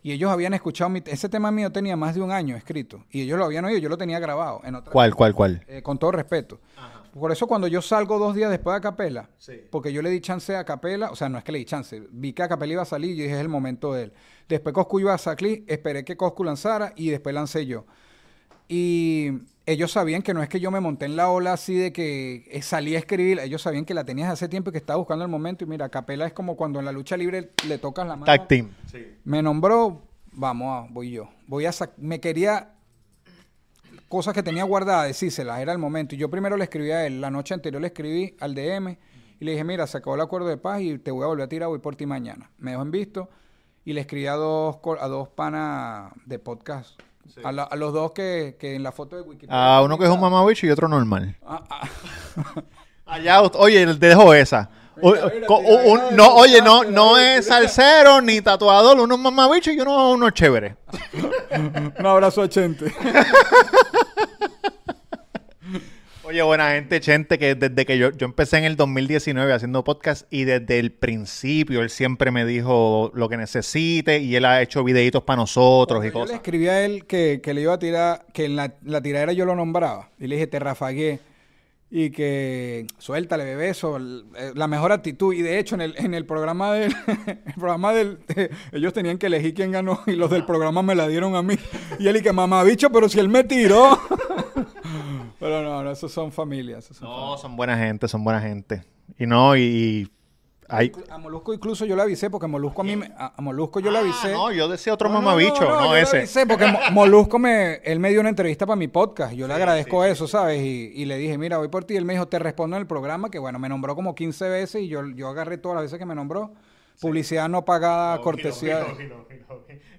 [0.02, 3.22] Y ellos habían escuchado mi, ese tema mío tenía más de un año escrito y
[3.22, 4.62] ellos lo habían oído, yo lo tenía grabado.
[4.64, 5.64] En ¿Cuál, cuál, cuál?
[5.68, 6.60] Eh, con todo respeto.
[7.14, 9.30] por eso cuando yo salgo dos días después de Acapela,
[9.70, 12.02] porque yo le di chance a Acapela, o sea, no es que le di chance,
[12.12, 14.14] vi que Acapela iba a salir y dije es el momento de él.
[14.48, 17.86] Después Coscu iba a salir, esperé que Coscu lanzara y después lancé yo.
[18.68, 19.32] Y
[19.72, 22.48] ellos sabían que no es que yo me monté en la ola así de que
[22.50, 25.24] eh, salí a escribir, ellos sabían que la tenías hace tiempo y que estaba buscando
[25.24, 25.64] el momento.
[25.64, 28.26] Y mira, Capela es como cuando en la lucha libre le tocas la mano.
[28.26, 28.72] Tag team.
[29.26, 30.02] Me nombró,
[30.32, 31.30] vamos, voy yo.
[31.46, 32.72] Voy a me quería
[34.08, 36.16] cosas que tenía guardadas, decírselas, era el momento.
[36.16, 38.98] Y yo primero le escribí a él, la noche anterior le escribí al DM
[39.40, 41.46] y le dije, mira, se acabó el acuerdo de paz y te voy a volver
[41.46, 42.50] a tirar, voy por ti mañana.
[42.58, 43.30] Me dejó en visto
[43.86, 47.00] y le escribí a dos, a dos panas de podcast
[47.44, 49.78] a, los dos que, en la foto de Wikipedia.
[49.78, 51.36] A uno que es un mamabicho y otro normal.
[51.46, 51.90] Ah, ah.
[53.06, 54.70] Allá, oye, te dejo esa.
[55.02, 60.34] no, oye, no, no es salsero ni tatuador, uno es mamabicho y uno, uno es
[60.34, 60.76] chévere.
[62.00, 62.94] un abrazo a Chente.
[66.30, 70.32] Oye, buena gente, Chente, que desde que yo, yo empecé en el 2019 haciendo podcast
[70.32, 74.84] y desde el principio él siempre me dijo lo que necesite y él ha hecho
[74.84, 76.28] videitos para nosotros y cosas.
[76.28, 79.34] Yo le escribí a él que, le iba a tirar, que en la, la tiradera
[79.34, 81.20] yo lo nombraba y le dije, te rafagué
[81.90, 85.34] y que suéltale, bebé, eso, eh, la mejor actitud.
[85.34, 88.20] Y de hecho, en el, en el programa del, el programa del,
[88.72, 91.56] ellos tenían que elegir quién ganó y los del programa me la dieron a mí.
[91.98, 94.00] Y él y que mamá bicho, pero si él me tiró.
[95.40, 96.90] Pero no, no, esos son familias.
[97.02, 98.84] no, son buena gente, son buena gente.
[99.18, 100.12] Y no, y,
[100.72, 100.92] hay...
[101.10, 104.02] A Molusco incluso yo le avisé, porque Molusco a mí, a, Molusco yo le ah,
[104.02, 104.32] avisé.
[104.32, 106.14] no, yo decía otro mamabicho, no, no, ese.
[106.14, 109.34] Le avisé porque Molusco me, él me dio una entrevista para mi podcast.
[109.34, 110.62] Yo le agradezco eso, ¿sabes?
[110.62, 111.96] Y, le dije, mira, voy por ti.
[111.96, 114.82] Él me dijo, te respondo en el programa, que bueno, me nombró como 15 veces
[114.84, 116.54] y yo, yo agarré todas las veces que me nombró.
[117.02, 118.86] Publicidad no pagada, cortesía.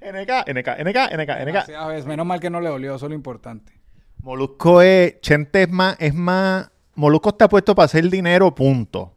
[0.03, 2.07] NK, NK, NK, NK, NK.
[2.07, 3.80] Menos mal que no le dolió, eso es lo importante.
[4.22, 9.14] Molusco es, Chente es más, es más, Molusco está puesto para hacer dinero, punto.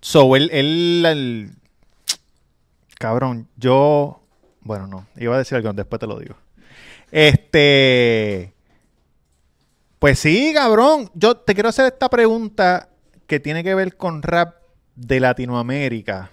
[0.00, 1.50] So, él, él,
[2.98, 4.20] cabrón, yo,
[4.60, 6.36] bueno, no, iba a decir algo, después te lo digo.
[7.10, 8.52] Este,
[9.98, 12.88] pues sí, cabrón, yo te quiero hacer esta pregunta
[13.26, 14.54] que tiene que ver con rap
[14.94, 16.30] de Latinoamérica.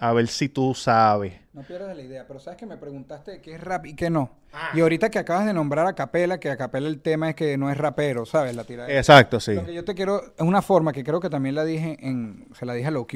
[0.00, 1.34] A ver si tú sabes.
[1.52, 4.30] No pierdas la idea, pero sabes que me preguntaste qué es rap y qué no.
[4.52, 4.70] Ah.
[4.74, 7.58] Y ahorita que acabas de nombrar a Capela, que a Capela el tema es que
[7.58, 8.54] no es rapero, ¿sabes?
[8.54, 8.88] La tirada.
[8.90, 9.54] Exacto, sí.
[9.54, 12.46] Lo que yo te quiero, es una forma que creo que también la dije en,
[12.54, 13.08] se la dije a Low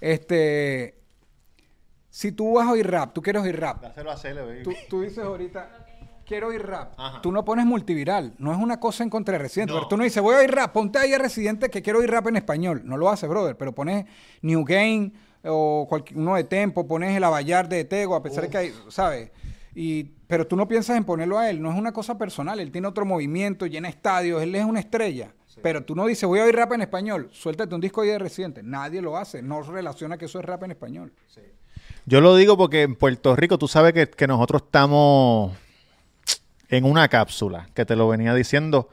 [0.00, 0.94] Este,
[2.08, 3.82] si tú vas a oír rap, tú quieres oír rap.
[3.82, 4.62] Dáselo a baby.
[4.62, 5.86] Tú, tú dices ahorita,
[6.24, 6.92] quiero oír rap.
[7.20, 9.72] Tú no pones multiviral, no es una cosa en contra de Residente.
[9.72, 12.10] Pero tú no dices, voy a oír rap, ponte ahí a Residente que quiero oír
[12.10, 12.82] rap en español.
[12.84, 14.06] No lo hace, brother, pero pones
[14.42, 15.12] New Game
[15.44, 19.30] o uno de Tempo, pones el Avallar de Tego, a pesar de que hay, ¿sabes?
[19.74, 22.72] Y, pero tú no piensas en ponerlo a él, no es una cosa personal, él
[22.72, 25.32] tiene otro movimiento, llena estadios, él es una estrella.
[25.62, 28.18] Pero tú no dices, voy a oír rap en español, suéltate un disco ahí de
[28.18, 28.62] reciente.
[28.62, 31.12] Nadie lo hace, no relaciona que eso es rap en español.
[32.06, 35.56] Yo lo digo porque en Puerto Rico tú sabes que, que nosotros estamos
[36.68, 38.88] en una cápsula, que te lo venía diciendo,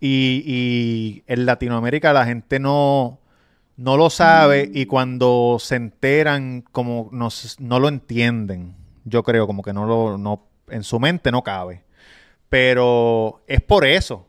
[0.00, 3.18] y, y en Latinoamérica la gente no,
[3.76, 8.74] no lo sabe y cuando se enteran como no, no lo entienden.
[9.04, 11.84] Yo creo como que no lo no en su mente no cabe.
[12.48, 14.26] Pero es por eso.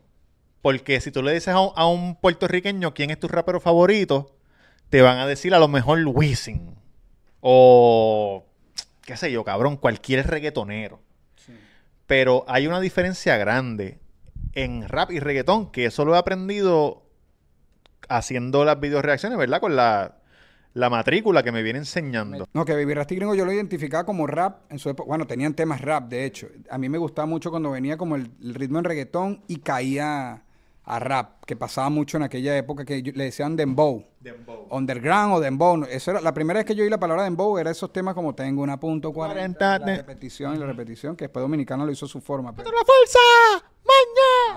[0.60, 4.36] Porque si tú le dices a un, puertorriqueño quién es tu rapero favorito,
[4.90, 6.74] te van a decir a lo mejor Wisin
[7.40, 8.44] o
[9.02, 11.00] qué sé yo, cabrón, cualquier reggaetonero.
[12.06, 13.98] Pero hay una diferencia grande
[14.52, 17.07] en rap y reggaetón que eso lo he aprendido
[18.08, 19.60] haciendo las videoreacciones, ¿verdad?
[19.60, 20.14] Con la,
[20.74, 22.46] matrícula que me viene enseñando.
[22.52, 25.08] No, que Baby Rasty Gringo yo lo identificaba como rap en su época.
[25.08, 26.48] Bueno, tenían temas rap, de hecho.
[26.70, 30.44] A mí me gustaba mucho cuando venía como el, ritmo en reggaetón y caía
[30.84, 34.06] a rap, que pasaba mucho en aquella época que le decían dembow.
[34.20, 34.68] Dembow.
[34.70, 35.84] Underground o dembow.
[35.84, 38.34] Eso era, la primera vez que yo oí la palabra dembow era esos temas como
[38.34, 42.08] tengo una punto 40, la repetición y la repetición, que después Dominicano lo hizo a
[42.08, 42.54] su forma.
[42.54, 42.70] Pero...
[42.70, 43.70] la fuerza!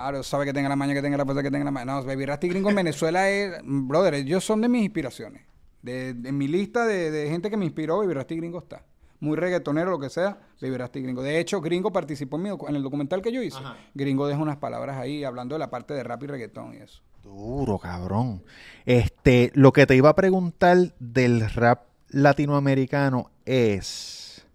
[0.01, 1.85] Claro, sabe que tenga la maña, que tenga la fuerza, que tenga la maña.
[1.85, 5.43] No, Baby Rasty Gringo en Venezuela es, brother, ellos son de mis inspiraciones.
[5.83, 8.83] De, en mi lista de, gente que me inspiró, Baby Rasty Gringo está.
[9.19, 11.21] Muy reggaetonero, lo que sea, Baby Rasty Gringo.
[11.21, 13.59] De hecho, Gringo participó en, en el documental que yo hice.
[13.93, 17.03] Gringo deja unas palabras ahí hablando de la parte de rap y reggaetón y eso.
[17.21, 18.41] Duro, cabrón.
[18.87, 24.47] Este, lo que te iba a preguntar del rap latinoamericano es.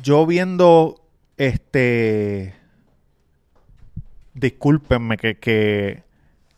[0.00, 0.99] Yo viendo
[1.40, 2.54] este.
[4.34, 6.04] Discúlpenme que,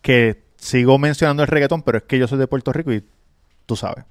[0.03, 3.05] que, sigo mencionando el reggaetón, pero es que yo soy de Puerto Rico y
[3.65, 4.05] tú sabes.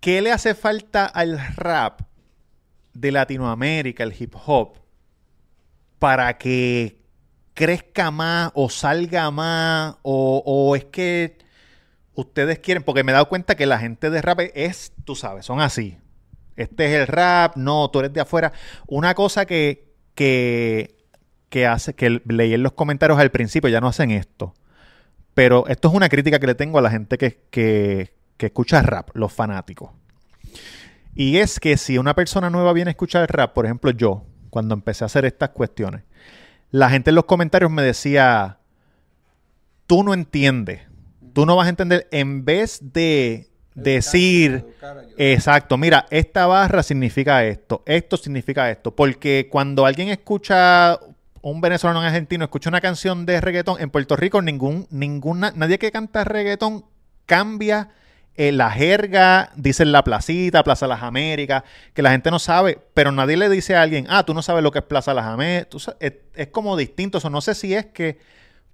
[0.00, 2.00] ¿Qué le hace falta al rap
[2.92, 4.78] de Latinoamérica, el hip hop,
[5.98, 7.00] para que
[7.54, 11.38] crezca más o salga más o, o es que
[12.14, 15.46] ustedes quieren, porque me he dado cuenta que la gente de rap es, tú sabes,
[15.46, 15.98] son así.
[16.60, 18.52] Este es el rap, no, tú eres de afuera.
[18.86, 20.98] Una cosa que, que,
[21.48, 24.54] que hace, que leí en los comentarios al principio, ya no hacen esto.
[25.32, 28.82] Pero esto es una crítica que le tengo a la gente que, que, que escucha
[28.82, 29.90] rap, los fanáticos.
[31.14, 34.74] Y es que si una persona nueva viene a escuchar rap, por ejemplo yo, cuando
[34.74, 36.02] empecé a hacer estas cuestiones,
[36.70, 38.58] la gente en los comentarios me decía,
[39.86, 40.82] tú no entiendes,
[41.32, 44.64] tú no vas a entender, en vez de decir,
[45.16, 50.98] exacto, mira, esta barra significa esto, esto significa esto, porque cuando alguien escucha,
[51.42, 55.78] un venezolano en argentino escucha una canción de reggaetón, en Puerto Rico ningún, ninguna, nadie
[55.78, 56.84] que canta reggaetón
[57.26, 57.90] cambia
[58.36, 61.62] eh, la jerga, dicen la placita, Plaza Las Américas,
[61.94, 64.62] que la gente no sabe, pero nadie le dice a alguien, ah, tú no sabes
[64.62, 67.86] lo que es Plaza Las Américas, es, es, como distinto, eso no sé si es
[67.86, 68.18] que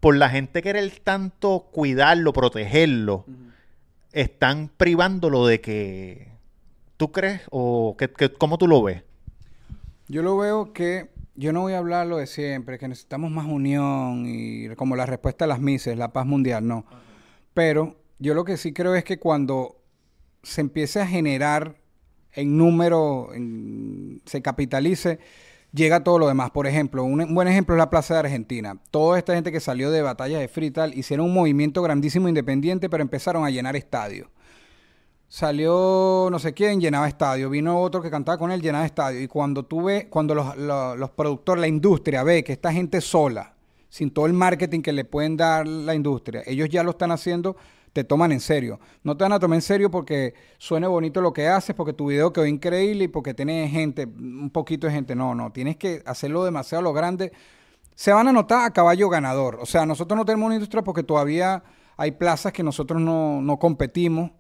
[0.01, 3.46] por la gente querer tanto cuidarlo, protegerlo, uh -huh.
[4.17, 6.29] Están privándolo de que,
[6.97, 9.03] ¿tú crees o que, que, cómo tú lo ves?
[10.09, 13.45] Yo lo veo que yo no voy a hablar lo de siempre, que necesitamos más
[13.45, 16.87] unión y como la respuesta a las mises, la paz mundial, no.
[17.53, 19.83] Pero yo lo que sí creo es que cuando
[20.43, 21.77] se empiece a generar
[22.33, 23.29] en número,
[24.25, 25.19] se capitalice,
[25.77, 26.51] llega todo lo demás.
[26.51, 28.77] Por ejemplo, un, buen ejemplo es la Plaza de Argentina.
[28.91, 32.89] Toda esta gente que salió de batallas de free tal, hicieron un movimiento grandísimo independiente,
[32.89, 34.29] pero empezaron a llenar estadios.
[35.29, 37.51] Salió no sé quién, llenaba estadio.
[37.51, 39.21] Vino otro que cantaba con él, llenaba estadio.
[39.21, 43.55] Y cuando tú ves, cuando los, los productores, la industria ve que esta gente sola,
[43.89, 47.57] sin todo el marketing que le pueden dar la industria, ellos ya lo están haciendo
[47.97, 48.79] te toman en serio.
[49.05, 52.09] No te van a tomar en serio porque suene bonito lo que haces, porque tu
[52.09, 55.15] video quedó increíble y porque tienes gente, un poquito de gente.
[55.15, 57.33] No, no, tienes que hacerlo demasiado lo grande.
[57.95, 59.57] Se van a notar a caballo ganador.
[59.63, 61.63] O sea, nosotros no tenemos una industria porque todavía
[61.97, 64.31] hay plazas que nosotros no, no competimos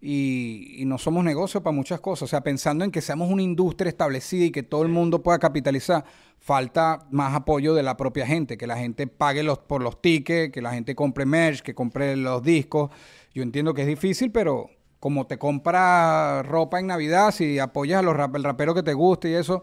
[0.00, 2.24] y, y, no somos negocio para muchas cosas.
[2.24, 5.38] O sea, pensando en que seamos una industria establecida y que todo el mundo pueda
[5.38, 6.04] capitalizar,
[6.38, 10.52] falta más apoyo de la propia gente, que la gente pague los, por los tickets,
[10.52, 12.90] que la gente compre merch, que compre los discos.
[13.34, 18.02] Yo entiendo que es difícil, pero como te compra ropa en Navidad, si apoyas a
[18.02, 19.62] los rap, el rapero que te guste y eso,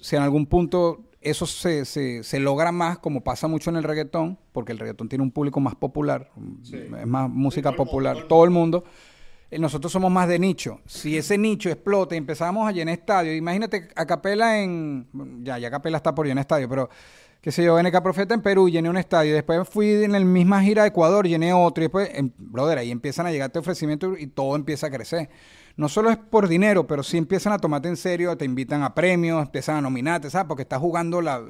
[0.00, 3.82] si en algún punto eso se, se, se, logra más, como pasa mucho en el
[3.82, 6.30] reggaetón, porque el reggaetón tiene un público más popular,
[6.62, 6.76] sí.
[6.76, 8.84] es más música sí, todo popular, todo el mundo.
[9.50, 10.80] Eh, nosotros somos más de nicho.
[10.86, 15.08] Si ese nicho explota y empezamos a llenar estadios, imagínate a Capela en.
[15.42, 16.88] Ya, ya Capela está por llenar estadio, pero
[17.40, 19.34] qué sé yo, NK Profeta en Perú, llené un estadio.
[19.34, 21.82] Después fui en la misma gira de Ecuador, llené otro.
[21.82, 25.28] Y después, en, brother, ahí empiezan a llegarte ofrecimientos y todo empieza a crecer.
[25.76, 28.94] No solo es por dinero, pero sí empiezan a tomarte en serio, te invitan a
[28.94, 30.46] premios, empiezan a nominarte, ¿sabes?
[30.46, 31.42] Porque estás jugando la,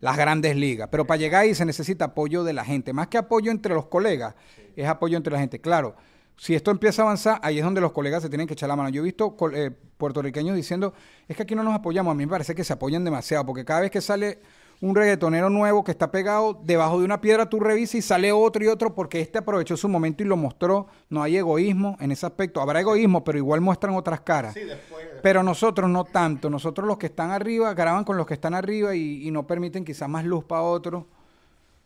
[0.00, 0.88] las grandes ligas.
[0.90, 2.92] Pero para llegar ahí se necesita apoyo de la gente.
[2.92, 4.34] Más que apoyo entre los colegas,
[4.74, 5.60] es apoyo entre la gente.
[5.60, 5.94] Claro
[6.36, 8.76] si esto empieza a avanzar, ahí es donde los colegas se tienen que echar la
[8.76, 8.88] mano.
[8.88, 10.92] Yo he visto eh, puertorriqueños diciendo,
[11.28, 12.10] es que aquí no nos apoyamos.
[12.10, 14.40] A mí me parece que se apoyan demasiado, porque cada vez que sale
[14.80, 18.64] un reggaetonero nuevo que está pegado debajo de una piedra, tú revisas y sale otro
[18.64, 20.88] y otro, porque este aprovechó su momento y lo mostró.
[21.08, 22.60] No hay egoísmo en ese aspecto.
[22.60, 24.54] Habrá egoísmo, pero igual muestran otras caras.
[24.54, 25.20] Sí, después, después.
[25.22, 26.50] Pero nosotros no tanto.
[26.50, 29.84] Nosotros los que están arriba graban con los que están arriba y, y no permiten
[29.84, 31.04] quizás más luz para otros.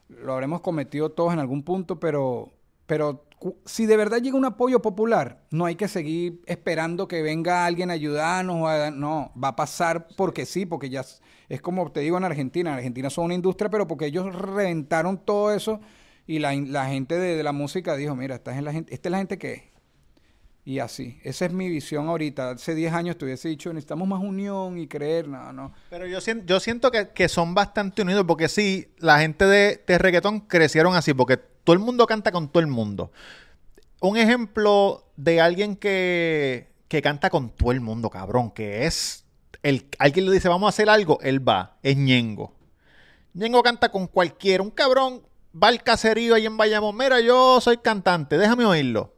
[0.08, 2.50] Lo habremos cometido todos en algún punto, pero,
[2.88, 3.28] pero
[3.66, 7.90] si de verdad llega un apoyo popular, no hay que seguir esperando que venga alguien
[7.90, 8.66] a ayudarnos.
[8.66, 11.04] A, no, va a pasar porque sí, porque ya
[11.50, 12.70] es como te digo en Argentina.
[12.70, 15.80] En Argentina son una industria, pero porque ellos reventaron todo eso
[16.26, 19.12] y la, la gente de, la música dijo, mira, esta es la gente, esta es
[19.12, 19.62] la gente que es.
[20.64, 22.52] Y así, esa es mi visión ahorita.
[22.52, 25.74] Hace 10 años te hubiese dicho, necesitamos más unión y creer, no, no.
[25.90, 29.82] Pero yo siento, yo siento que, que son bastante unidos, porque sí, la gente de,
[29.86, 33.12] de reggaetón crecieron así, porque todo el mundo canta con todo el mundo.
[34.00, 39.26] Un ejemplo de alguien que, que canta con todo el mundo, cabrón, que es
[39.62, 42.54] el, alguien le dice, vamos a hacer algo, él va, es Ñengo.
[43.34, 45.20] Ñengo canta con cualquiera, un cabrón
[45.54, 49.12] va al caserío ahí en Bayamón, mira, yo soy cantante, déjame oírlo.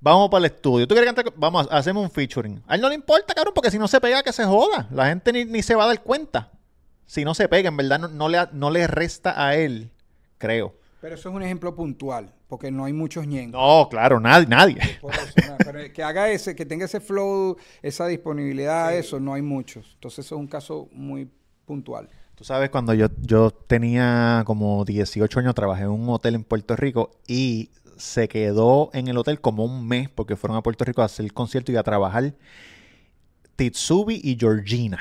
[0.00, 0.88] Vamos para el estudio.
[0.88, 1.32] ¿Tú quieres cantar?
[1.36, 2.64] Vamos, hacemos un featuring.
[2.66, 4.88] A él no le importa, cabrón, porque si no se pega, que se joda.
[4.90, 6.50] La gente ni, ni se va a dar cuenta.
[7.06, 9.92] Si no se pega, en verdad no, le, no le resta a él,
[10.38, 10.81] creo.
[11.02, 13.60] Pero eso es un ejemplo puntual, porque no hay muchos ñengos.
[13.60, 14.46] No, claro, nadie.
[14.46, 14.78] nadie.
[14.80, 18.98] Eso, pero que haga ese, que tenga ese flow, esa disponibilidad, sí.
[18.98, 19.84] eso, no hay muchos.
[19.94, 21.28] Entonces eso es un caso muy
[21.66, 22.08] puntual.
[22.36, 26.76] Tú sabes, cuando yo, yo tenía como 18 años, trabajé en un hotel en Puerto
[26.76, 31.02] Rico y se quedó en el hotel como un mes porque fueron a Puerto Rico
[31.02, 32.32] a hacer el concierto y a trabajar
[33.56, 35.00] Titsubi y Georgina.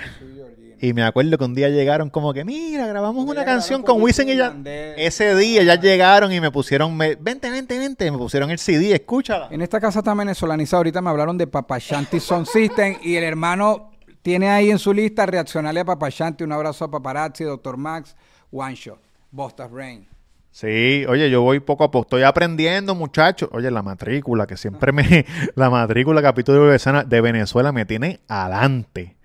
[0.82, 4.30] Y me acuerdo que un día llegaron como que, mira, grabamos una canción con Wisin
[4.30, 4.54] y ya.
[4.98, 8.92] Ese día ya llegaron y me pusieron, me- vente, vente, vente, me pusieron el CD,
[8.94, 9.48] escúchala.
[9.52, 10.80] En esta casa está venezolanizada.
[10.80, 13.92] Ahorita me hablaron de Papashanti Sound System y el hermano
[14.24, 16.44] tiene ahí en su lista reaccionarle a Papashanti.
[16.44, 18.16] Un abrazo a Paparazzi, Doctor Max,
[18.52, 20.08] One Shot, Bosta Brain.
[20.50, 23.48] Sí, oye, yo voy poco a poco, estoy aprendiendo, muchachos.
[23.54, 28.20] Oye, la matrícula, que siempre me, la matrícula capítulo de Venezuela, de Venezuela me tiene
[28.28, 29.16] adelante.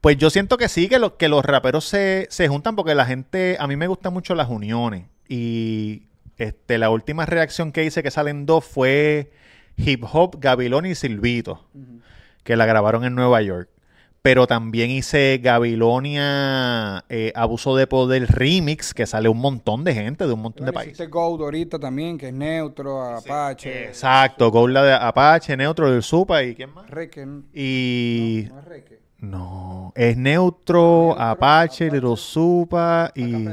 [0.00, 3.06] Pues yo siento que sí, que, lo- que los raperos se, se juntan porque la
[3.06, 5.06] gente, a mí me gustan mucho las uniones.
[5.28, 6.02] Y
[6.36, 9.30] este, la última reacción que hice que salen dos fue
[9.76, 11.64] Hip Hop, Gabilón y Silvito,
[12.42, 13.68] que la grabaron en Nueva York.
[14.22, 20.26] Pero también hice Gabilonia eh, Abuso de Poder Remix, que sale un montón de gente
[20.26, 20.94] de un montón de países.
[20.94, 23.88] hiciste Gold ahorita también, que es neutro, Apache.
[23.88, 26.88] Exacto, Gola de Apache, Neutro del Supa y ¿quién más?
[26.88, 27.26] Reque.
[27.52, 29.03] Y No es Reque.
[29.24, 33.48] No, es Neutro, Apache, Little Supa y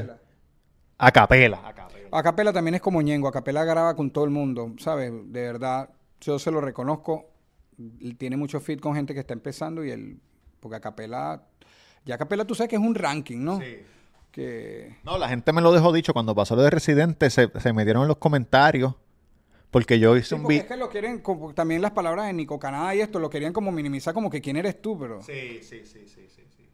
[0.97, 1.73] Acapela.
[2.11, 2.53] Acapela.
[2.53, 3.27] También es como Ñengo.
[3.27, 5.11] Acapela graba con todo el mundo, ¿sabes?
[5.11, 7.31] De verdad, yo se lo reconozco.
[8.17, 10.19] Tiene mucho fit con gente que está empezando y él,
[10.59, 11.41] porque Acapela,
[12.05, 13.59] ya Acapela tú sabes que es un ranking, ¿no?
[14.31, 17.73] Que No, la gente me lo dejó dicho cuando pasó lo de Residente, se, se
[17.73, 18.95] metieron en los comentarios
[19.71, 20.75] porque yo hice Sí, un porque es video.
[20.75, 23.71] que lo quieren, como, también las palabras de Nico Canadá y esto, lo querían como
[23.71, 25.21] minimizar como que quién eres tú, pero...
[25.23, 26.69] Sí, sí, sí, sí, sí, sí.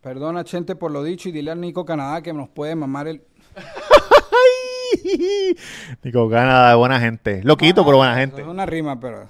[0.00, 3.22] Perdona, Chente, por lo dicho y dile a Nico Canadá que nos puede mamar el...
[6.02, 7.42] Nico Canadá, buena gente.
[7.44, 8.42] Loquito, pero buena Eso gente.
[8.42, 9.28] Es una rima, pero...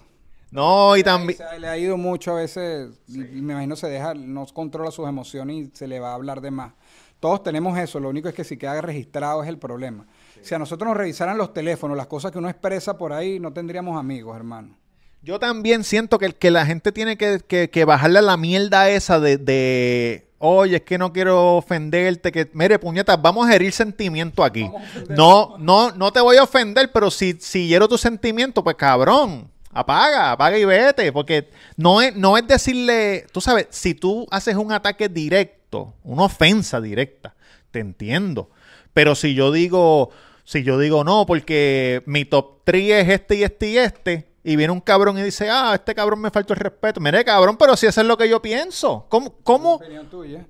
[0.50, 1.36] No, y también.
[1.36, 5.06] sea, le ha ido mucho a veces, y me imagino se deja, no controla sus
[5.06, 6.72] emociones y se le va a hablar de más.
[7.20, 10.06] Todos tenemos eso, lo único es que si queda registrado es el problema.
[10.42, 13.52] Si a nosotros nos revisaran los teléfonos, las cosas que uno expresa por ahí, no
[13.52, 14.76] tendríamos amigos, hermano.
[15.22, 18.88] Yo también siento que, que la gente tiene que, que- que bajarle a la mierda
[18.88, 23.72] esa de, de, oye, es que no quiero ofenderte, que, mire, puñetas, vamos a herir
[23.72, 24.70] sentimiento aquí.
[25.10, 29.50] No, no, no te voy a ofender, pero si, si hiero tu sentimiento, pues cabrón,
[29.72, 34.54] apaga, apaga y vete, porque no es, no es decirle, tú sabes, si tú haces
[34.54, 37.34] un ataque directo, una ofensa directa,
[37.72, 38.50] te entiendo,
[38.94, 40.10] pero si yo digo,
[40.48, 44.56] si yo digo no, porque mi top 3 es este y este y este, y
[44.56, 47.00] viene un cabrón y dice, ah, este cabrón me faltó el respeto.
[47.02, 49.04] Mire, cabrón, pero si eso es lo que yo pienso.
[49.10, 49.34] ¿Cómo?
[49.42, 49.78] ¿Cómo?
[50.10, 50.46] Tuya.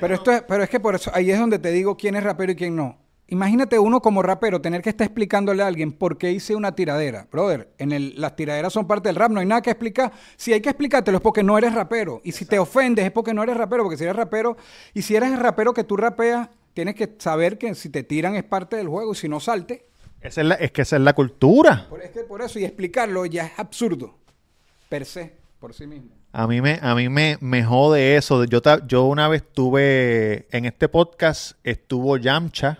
[0.00, 2.24] Pero esto es, pero es que por eso, ahí es donde te digo quién es
[2.24, 2.98] rapero y quién no.
[3.28, 7.28] Imagínate uno como rapero tener que estar explicándole a alguien por qué hice una tiradera.
[7.30, 10.10] Brother, en el, las tiraderas son parte del rap, no hay nada que explicar.
[10.36, 12.20] Si hay que explicártelo es porque no eres rapero.
[12.24, 14.56] Y si te ofendes es porque no eres rapero, porque si eres rapero,
[14.94, 18.44] y si eres rapero que tú rapeas, tienes que saber que si te tiran es
[18.44, 19.86] parte del juego y si no salte.
[20.20, 21.86] Esa es, la- es que esa es la cultura.
[21.88, 24.14] Por, es que por eso, y explicarlo ya es absurdo.
[24.90, 26.10] Per se, por sí mismo.
[26.32, 28.44] A mí me, a mí me, me jode eso.
[28.44, 32.78] Yo, ta- yo una vez tuve, en este podcast estuvo Yamcha,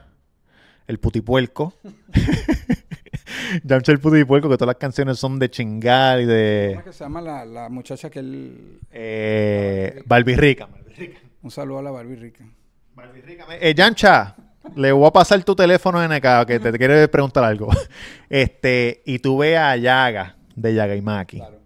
[0.87, 1.73] el putipuerco.
[3.65, 6.93] Yamcha el putipuerco, que todas las canciones son de chingar y ¿Cómo de es que
[6.93, 8.79] se llama la, la muchacha que él...
[8.93, 10.69] eh, Barbie Rica.
[11.43, 12.45] Un saludo a la Barbie Rica.
[13.61, 14.35] Eh, Yancha,
[14.75, 17.69] le voy a pasar tu teléfono NK que te, te quiere preguntar algo.
[18.29, 21.37] Este, y tuve a Yaga de Yaga y Maki.
[21.39, 21.61] Claro.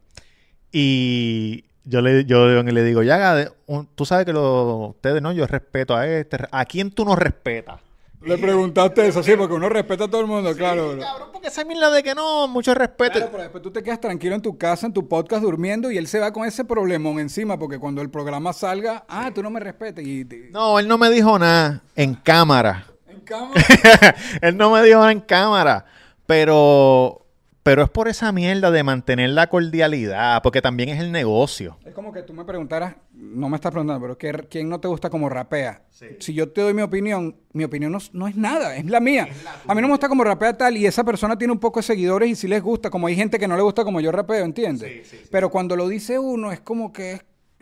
[0.72, 5.46] Y yo le, yo le digo, Yaga, un- tú sabes que lo, ustedes no, yo
[5.46, 6.38] respeto a este.
[6.50, 7.80] ¿A quién tú no respetas?
[8.22, 10.96] Le preguntaste eso, sí, porque uno respeta a todo el mundo, claro.
[10.98, 13.12] Cabrón, porque esa mierda de que no, mucho respeto.
[13.14, 15.96] Claro, pero después tú te quedas tranquilo en tu casa, en tu podcast, durmiendo, y
[15.96, 19.48] él se va con ese problemón encima, porque cuando el programa salga, ah, tú no
[19.50, 20.04] me respetas.
[20.04, 22.86] Y te- No, él no me dijo nada en cámara.
[23.08, 23.52] en cama.
[24.42, 25.86] él no me dijo nada en cámara.
[26.26, 27.19] Pero,
[27.62, 31.76] pero es por esa mierda de mantener la cordialidad, porque también es el negocio.
[31.84, 34.88] es como que tú me preguntaras, no me estás preguntando, pero ¿qué- ¿quién no te
[34.88, 35.82] gusta como rapea?
[36.18, 39.28] Si yo te doy mi opinión, mi opinión no, no es nada, es la mía.
[39.66, 41.84] a mí no me gusta como rapea tal, y esa persona tiene un poco de
[41.84, 44.44] seguidores y si les gusta, como hay gente que no le gusta como yo rapeo,
[44.44, 44.90] ¿entiendes?
[45.30, 47.20] Pero cuando lo dice uno, es como que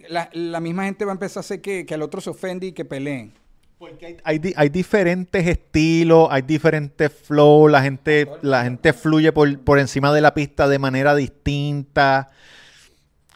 [0.09, 2.69] la, la misma gente va a empezar a hacer que, que al otro se ofende
[2.69, 3.33] y que peleen.
[3.79, 9.33] Porque hay, hay di- hay diferentes estilos, hay diferentes flow, la gente, la gente fluye
[9.33, 12.29] por, por encima de la pista de manera distinta.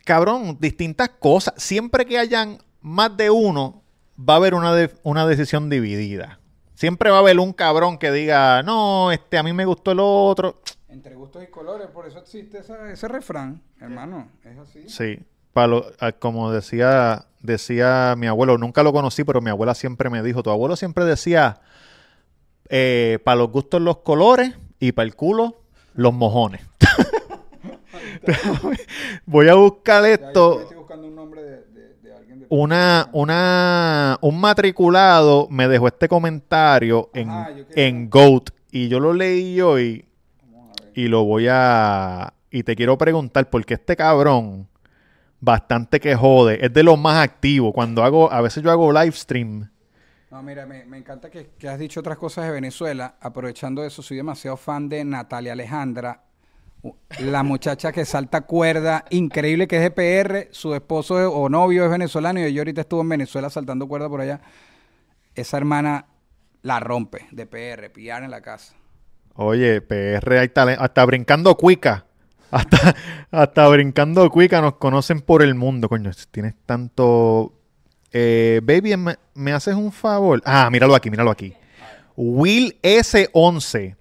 [0.04, 1.54] Cabrón, distintas cosas.
[1.56, 3.82] Siempre que hayan más de uno,
[4.18, 6.40] va a haber una, de- una decisión dividida.
[6.74, 10.00] Siempre va a haber un cabrón que diga, no, este, a mí me gustó el
[10.00, 10.60] otro.
[10.88, 14.88] Entre gustos y colores, por eso existe esa- ese refrán, hermano, es así.
[14.88, 15.18] Sí,
[15.52, 20.10] pa' lo- ah, como decía, decía mi abuelo, nunca lo conocí, pero mi abuela siempre
[20.10, 21.60] me dijo, tu abuelo siempre decía,
[23.24, 25.62] para los gustos los colores y para el culo
[25.94, 26.62] los mojones.
[29.26, 30.60] Voy a buscar Ya, esto.
[30.60, 35.88] estoy buscando un nombre de, de- de alguien de una, una, un matriculado me dejó
[35.88, 40.06] este comentario en, Ajá, en GOAT y yo lo leí hoy
[40.94, 42.34] y lo voy a...
[42.50, 44.68] Y te quiero preguntar, porque este cabrón,
[45.42, 47.72] bastante que jode, es de los más activos.
[47.74, 49.68] Cuando hago, a veces yo hago live stream.
[50.30, 53.16] No, mira, me, me encanta que, que has dicho otras cosas de Venezuela.
[53.20, 56.22] Aprovechando eso, soy demasiado fan de Natalia Alejandra,
[57.18, 61.84] la muchacha que salta cuerda, increíble que es de PR, su esposo es- o novio
[61.84, 64.40] es venezolano y ella ahorita estuvo en Venezuela saltando cuerda por allá.
[65.34, 66.06] Esa hermana
[66.62, 68.74] la rompe de PR, pillar en la casa.
[69.34, 72.06] Oye, PR, hay talen- hasta brincando cuica.
[72.52, 72.94] Hasta,
[73.30, 76.10] hasta brincando cuica nos conocen por el mundo, coño.
[76.30, 77.54] Tienes tanto.
[78.12, 80.40] Eh, baby, ¿me, me haces un favor?
[80.44, 81.54] Ah, míralo aquí, míralo aquí.
[82.14, 83.96] Will S11.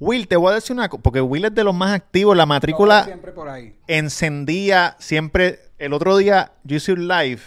[0.00, 2.36] Will, te voy a decir una cosa, porque Will es de los más activos.
[2.36, 3.76] La matrícula Siempre por ahí.
[3.86, 5.60] encendía siempre.
[5.78, 7.40] El otro día yo hice un live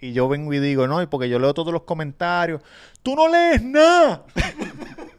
[0.00, 2.62] y yo vengo y digo, no, y porque yo leo todos los comentarios.
[3.02, 4.24] ¡Tú no lees nada!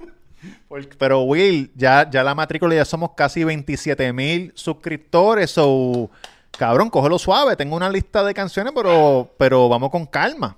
[0.68, 5.52] Porque- Pero Will, ya, ya la matrícula ya somos casi 27 mil suscriptores.
[5.52, 6.10] So,
[6.58, 7.56] cabrón, cógelo suave.
[7.56, 10.56] Tengo una lista de canciones, pero, pero vamos con calma.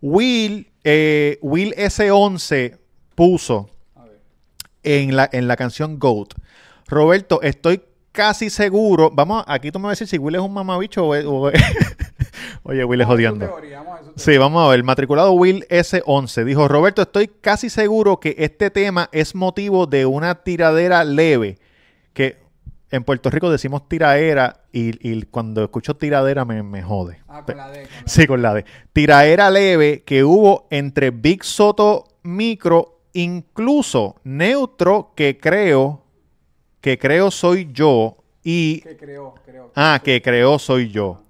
[0.00, 2.78] Will, eh, Will S11
[3.14, 3.68] puso
[4.82, 6.28] en la, en la canción Goat.
[6.86, 7.82] Roberto, estoy
[8.12, 9.10] casi seguro.
[9.12, 11.48] Vamos, aquí tú me vas a decir si Will es un mamabicho o, es- o
[11.50, 11.62] es-
[12.62, 13.46] Oye, Will es jodiendo.
[13.46, 14.82] teoría, vamos Sí, vamos a ver.
[14.84, 20.34] Matriculado Will S11 dijo: Roberto, estoy casi seguro que este tema es motivo de una
[20.36, 21.58] tiradera leve.
[22.12, 22.38] Que
[22.90, 27.20] en Puerto Rico decimos tiraera y, y cuando escucho tiradera me, me jode.
[27.28, 27.82] Ah, con la D.
[27.82, 28.64] con la Sí, con la de.
[28.92, 36.04] Tiraera leve que hubo entre Big Soto Micro, incluso Neutro, que creo,
[36.80, 38.80] que creo soy yo, y.
[38.80, 39.70] Que creó, creó.
[39.74, 41.22] Ah, que creó soy yo.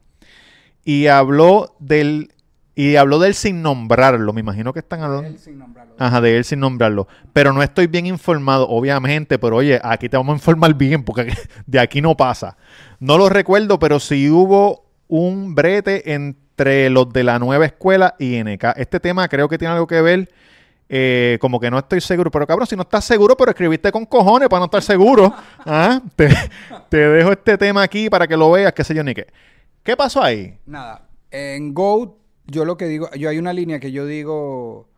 [0.85, 2.33] Y habló del.
[2.75, 4.33] Y habló del sin nombrarlo.
[4.33, 5.29] Me imagino que están hablando.
[5.29, 5.95] Él sin nombrarlo.
[5.99, 7.09] Ajá, de él sin nombrarlo.
[7.33, 11.33] Pero no estoy bien informado, obviamente, pero oye, aquí te vamos a informar bien, porque
[11.67, 12.57] de aquí no pasa.
[12.99, 18.43] No lo recuerdo, pero sí hubo un brete entre los de la nueva escuela y
[18.43, 18.65] NK.
[18.77, 20.31] Este tema creo que tiene algo que ver,
[20.89, 22.31] eh, como que no estoy seguro.
[22.31, 25.35] Pero cabrón, si no estás seguro, pero escribiste con cojones para no estar seguro.
[25.67, 26.29] Ah, Te,
[26.89, 29.27] te dejo este tema aquí para que lo veas, qué sé yo ni qué.
[29.83, 30.59] ¿Qué pasó ahí?
[30.67, 34.89] Nada, en Go, yo lo que digo, yo hay una línea que yo digo,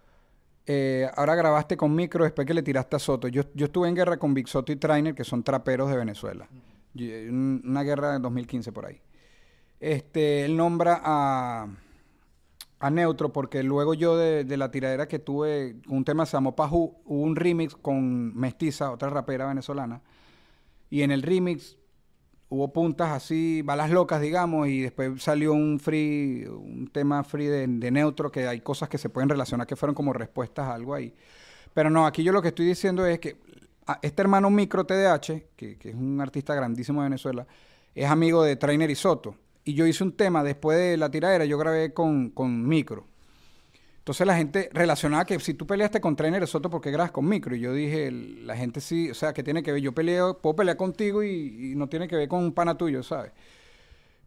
[0.67, 3.29] eh, ahora grabaste con micro después que le tiraste a Soto.
[3.29, 6.49] Yo, yo estuve en guerra con Big Soto y Trainer, que son traperos de Venezuela.
[6.95, 9.01] Una guerra en 2015 por ahí.
[9.81, 11.69] Este, él nombra a,
[12.79, 16.55] a Neutro porque luego yo de, de la tiradera que tuve, un tema se llamó
[16.55, 20.03] Pajú, hubo un remix con Mestiza, otra rapera venezolana.
[20.91, 21.79] Y en el remix
[22.53, 27.91] hubo puntas así, balas locas, digamos, y después salió un free, un tema free de,
[27.91, 31.15] neutro, que hay cosas que se pueden relacionar que fueron como respuestas a algo ahí.
[31.75, 33.37] Pero no, aquí yo lo que estoy diciendo es que
[33.87, 37.47] a- este hermano Micro TDH, que, que es un artista grandísimo de Venezuela,
[37.95, 39.37] es amigo de Trainer y Soto.
[39.65, 43.07] Y yo hice un tema después de la tiradera, yo grabé con, con Micro.
[44.03, 47.29] Entonces la gente relacionaba que si tú peleaste con Trainer Soto, ¿por qué grabas con
[47.29, 47.55] Micro?
[47.55, 50.57] Y yo dije, la gente sí, o sea, que tiene que ver, yo peleo, puedo
[50.57, 53.31] pelear contigo y, y no tiene que ver con un pana tuyo, ¿sabes?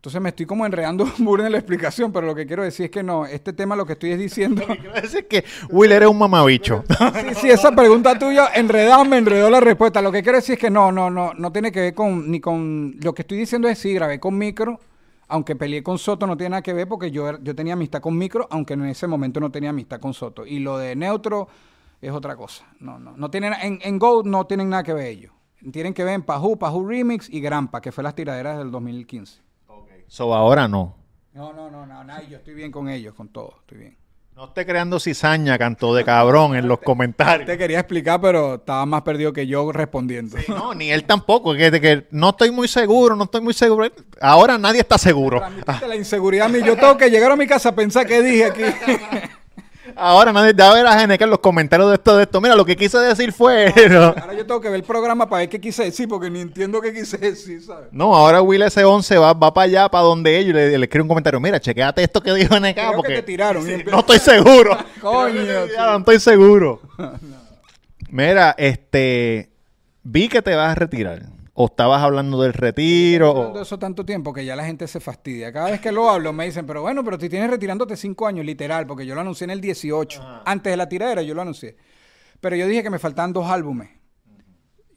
[0.05, 2.91] Entonces me estoy como enredando muy en la explicación, pero lo que quiero decir es
[2.91, 4.63] que no, este tema lo que estoy es diciendo...
[4.67, 6.83] Quiero decir que Will eres un mamabicho.
[7.25, 10.01] Sí, sí, esa pregunta tuya enredada me enredó la respuesta.
[10.01, 12.39] Lo que quiero decir es que no, no, no, no tiene que ver con, ni
[12.39, 14.79] con, lo que estoy diciendo es sí, grabé con micro,
[15.27, 18.17] aunque peleé con Soto no tiene nada que ver porque yo, yo tenía amistad con
[18.17, 20.45] micro, aunque en ese momento no tenía amistad con Soto.
[20.45, 21.47] Y lo de neutro
[22.01, 22.65] es otra cosa.
[22.79, 25.33] No, no, no tienen, en, en Go no tienen nada que ver ellos.
[25.71, 29.41] Tienen que ver en Pajú, Pajú Remix y Grampa, que fue las tiraderas del 2015.
[30.07, 30.95] So ahora no.
[31.33, 33.97] No, no, no, no, no, yo estoy bien con ellos, con todo, estoy bien.
[34.35, 37.47] No esté creando cizaña, canto de cabrón, en los comentarios.
[37.47, 40.35] Te quería explicar, pero estaba más perdido que yo respondiendo.
[40.49, 41.53] No, ni él tampoco.
[41.53, 43.89] Que, que no estoy muy seguro, no estoy muy seguro.
[44.19, 45.41] Ahora nadie está seguro.
[45.87, 46.49] La inseguridad.
[46.51, 48.63] Yo tengo que llegar a mi casa a pensar qué dije aquí.
[49.95, 50.53] Ahora nadie.
[50.55, 52.41] Ya ver a GNK en los comentarios de esto, de esto.
[52.41, 53.73] Mira, lo que quise decir fue.
[53.89, 56.41] No, Ahora yo tengo que ver el programa para ver qué quise decir, porque ni
[56.41, 57.87] entiendo qué quise decir, ¿sabes?
[57.91, 61.03] No, ahora Will S11 va, va para allá, para donde ellos, y le, le escribe
[61.03, 61.39] un comentario.
[61.39, 62.73] Mira, chequeate esto que dijo NK.
[62.73, 63.65] Creo que porque te tiraron.
[63.65, 64.77] Sí, no estoy seguro.
[65.01, 65.41] Coño,
[65.77, 66.81] No estoy seguro.
[68.09, 69.49] Mira, este.
[70.03, 71.23] Vi que te vas a retirar.
[71.57, 73.27] O estabas hablando del retiro.
[73.27, 73.57] Estoy hablando O...
[73.59, 75.53] de eso tanto tiempo que ya la gente se fastidia.
[75.53, 78.45] Cada vez que lo hablo me dicen, pero bueno, pero tú tienes retirándote cinco años,
[78.45, 80.41] literal, porque yo lo anuncié en el 18.
[80.45, 81.77] Antes de la tiradera yo lo anuncié.
[82.41, 83.89] Pero yo dije que me faltaban dos álbumes.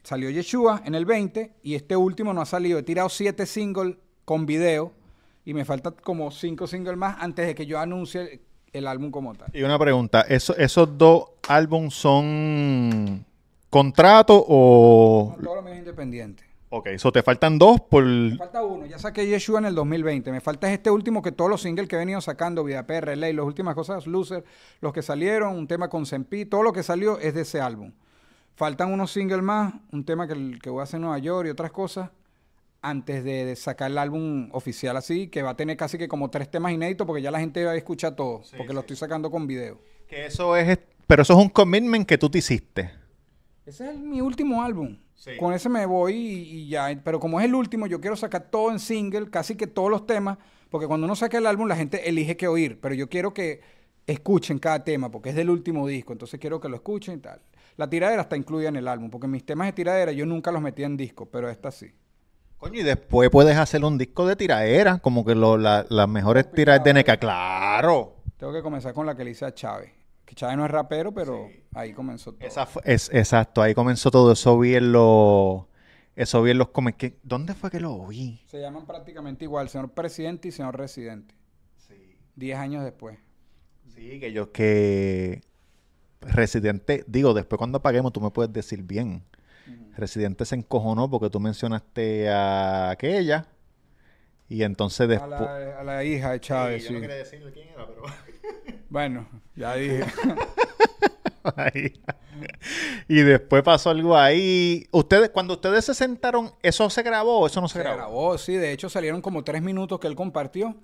[0.02, 2.78] Salió Yeshua en el 20 y este último no ha salido.
[2.78, 4.92] He tirado siete singles con video
[5.44, 8.40] y me falta como cinco singles más antes de que yo anuncie
[8.72, 9.48] el álbum como tal.
[9.54, 13.24] Y una pregunta, ¿eso, ¿esos dos álbumes son
[13.70, 15.36] contrato o...?
[15.38, 16.47] No, todo lo mío es independiente.
[16.70, 18.04] Ok, eso te faltan dos por...
[18.04, 20.30] Me falta uno, ya saqué Yeshua en el 2020.
[20.30, 23.32] Me falta este último que todos los singles que he venido sacando, Vida PR, Ley,
[23.32, 24.44] las últimas cosas, Loser,
[24.80, 27.92] los que salieron, un tema con Sempi, todo lo que salió es de ese álbum.
[28.54, 31.50] Faltan unos singles más, un tema que, que voy a hacer en Nueva York y
[31.50, 32.10] otras cosas,
[32.82, 36.28] antes de, de sacar el álbum oficial así, que va a tener casi que como
[36.28, 39.30] tres temas inéditos porque ya la gente va a escuchar todo, porque lo estoy sacando
[39.30, 39.80] con video.
[40.06, 40.78] Que eso es...
[41.06, 42.90] Pero eso es un commitment que tú te hiciste.
[43.64, 44.98] Ese es mi último álbum.
[45.38, 46.88] Con ese me voy y, y ya.
[47.04, 50.06] Pero como es el último, yo quiero sacar todo en single, casi que todos los
[50.06, 50.38] temas,
[50.70, 53.60] porque cuando uno saca el álbum la gente elige qué oír, pero yo quiero que
[54.06, 57.40] escuchen cada tema, porque es del último disco, entonces quiero que lo escuchen y tal.
[57.76, 60.62] La tiradera está incluida en el álbum, porque mis temas de tiradera yo nunca los
[60.62, 61.90] metía en disco, pero esta sí.
[62.56, 66.50] Coño, y después puedes hacer un disco de tiraera, como que lo, la- las mejores
[66.50, 67.18] tiraderas de NK.
[67.20, 68.16] ¡Claro!
[68.36, 69.90] Tengo que comenzar con la que le hice a Chávez.
[70.28, 72.46] Que Chávez no es rapero, pero ahí comenzó todo.
[72.46, 74.32] Esa fue- es, exacto, ahí comenzó todo.
[74.32, 75.62] Eso vi en los...
[76.16, 76.98] Eso vi en los comics.
[76.98, 78.38] ¿Qué- ¿Dónde fue que lo vi?
[78.46, 81.34] Se llaman prácticamente igual, señor presidente y señor residente.
[82.36, 83.18] Diez años después.
[83.88, 85.40] Sí, que yo que...
[86.20, 89.24] Residente, digo, después cuando paguemos tú me puedes decir bien.
[89.96, 93.46] Residente se encojonó porque tú mencionaste a aquella.
[94.46, 95.30] Y entonces A después...
[95.40, 96.92] la, a la hija de Chávez, sí.
[97.00, 98.02] decir quién era, pero...
[98.88, 100.04] Bueno, ya dije.
[101.56, 101.94] Ahí.
[103.08, 104.86] y después pasó algo ahí.
[104.90, 107.96] Ustedes, cuando ustedes se sentaron, ¿eso se grabó o eso no se, Se grabó?
[107.96, 108.54] grabó, sí.
[108.54, 110.74] De hecho, salieron como tres minutos que él compartió.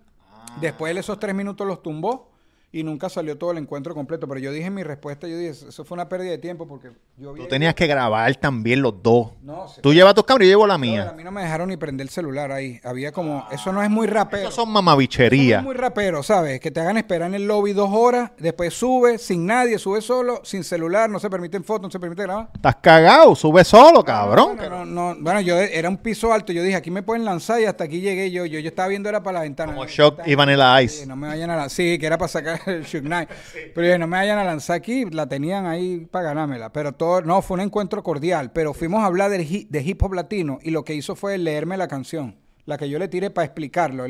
[0.61, 2.31] Después él esos tres minutos los tumbó
[2.79, 4.27] y nunca salió todo el encuentro completo.
[4.29, 6.91] Pero yo dije en mi respuesta, yo dije, eso fue una pérdida de tiempo porque
[7.17, 7.33] yo.
[7.35, 9.29] Tú tenías que grabar también los dos.
[9.43, 11.09] No, se- Tú llevas tus cámaras y yo llevo la mía.
[11.11, 12.81] A mí no me dejaron ni prender el celular ahí.
[12.83, 13.47] Había como...
[13.53, 14.49] Eso no es muy rapero.
[14.49, 15.59] Eso son Eso no mamabicherías.
[15.61, 16.61] es muy rapero, ¿sabes?
[16.61, 20.41] Que te hagan esperar en el lobby dos horas, después sube sin nadie, sube solo,
[20.45, 22.49] sin celular, no se permiten fotos, no se permite grabar.
[22.55, 24.57] Estás cagado, sube solo, cabrón.
[24.57, 27.61] No, no, no, Bueno, yo era un piso alto, yo dije, aquí me pueden lanzar
[27.61, 28.45] y hasta aquí llegué yo.
[28.47, 29.73] Yo, yo estaba viendo era para la ventana.
[29.73, 31.07] Como La Shock y Vanilla Sí, Ice.
[31.07, 31.71] no me vayan a lanzar.
[31.71, 32.61] Sí, que era para sacar
[33.75, 36.73] Pero dije, no me vayan a lanzar aquí, la tenían ahí para ganármela.
[36.73, 38.53] Pero todo, no, fue un encuentro cordial.
[38.53, 41.37] Pero fuimos a hablar del hi- de hip hop latino y lo que hizo fue
[41.39, 42.37] leerme la canción,
[42.67, 44.05] la que yo le tiré para explicarlo.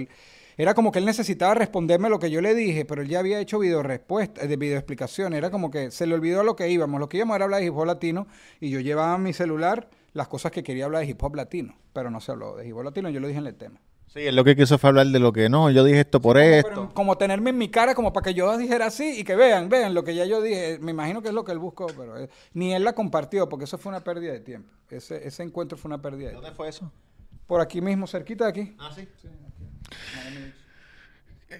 [0.57, 3.40] Era como que él necesitaba responderme lo que yo le dije, pero él ya había
[3.40, 5.36] hecho video respuesta, de video explicaciones.
[5.38, 7.00] Era como que se le olvidó lo que íbamos.
[7.00, 8.28] Lo que íbamos era hablar de hip hop latino
[8.61, 11.74] y yo llevaba en mi celular las cosas que quería hablar de hip hop latino.
[11.92, 13.80] Pero no se habló de hip hop latino, yo lo dije en el tema.
[14.07, 15.70] Sí, es lo que quiso fue hablar de lo que no.
[15.70, 16.68] Yo dije esto por esto.
[16.68, 19.68] Pero como tenerme en mi cara como para que yo dijera así y que vean,
[19.68, 20.78] vean lo que ya yo dije.
[20.80, 23.64] Me imagino que es lo que él buscó, pero eh, ni él la compartió porque
[23.64, 24.70] eso fue una pérdida de tiempo.
[24.88, 26.42] Ese, ese encuentro fue una pérdida de tiempo.
[26.42, 26.92] ¿Dónde fue eso?
[27.48, 28.76] Por aquí mismo, cerquita de aquí.
[28.78, 29.09] Ah, sí.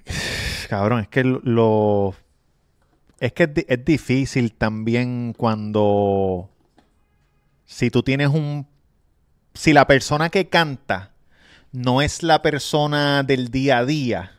[0.69, 2.15] Cabrón, es que lo.
[3.21, 6.51] Es que es difícil también cuando.
[7.65, 8.67] Si tú tienes un.
[9.55, 11.14] Si la persona que canta
[11.75, 14.33] no es la persona del día a día,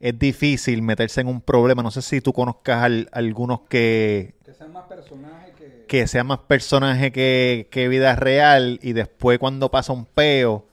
[0.00, 1.82] es difícil meterse en un problema.
[1.82, 5.84] No sé si tú conozcas al- algunos que, Que sean más personajes que...
[5.88, 10.66] que sean más personaje que, que vida real y después cuando pasa un peo,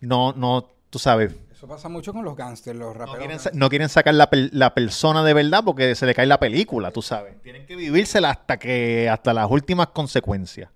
[0.00, 3.18] no, no, tú sabes, Eso pasa mucho con los gángsters, los no raperos.
[3.18, 6.38] quieren, sa- no quieren sacar la, la persona de verdad porque se le cae la
[6.40, 7.40] película, tú sabes.
[7.42, 10.70] Tienen que vivírsela hasta que hasta las últimas consecuencias.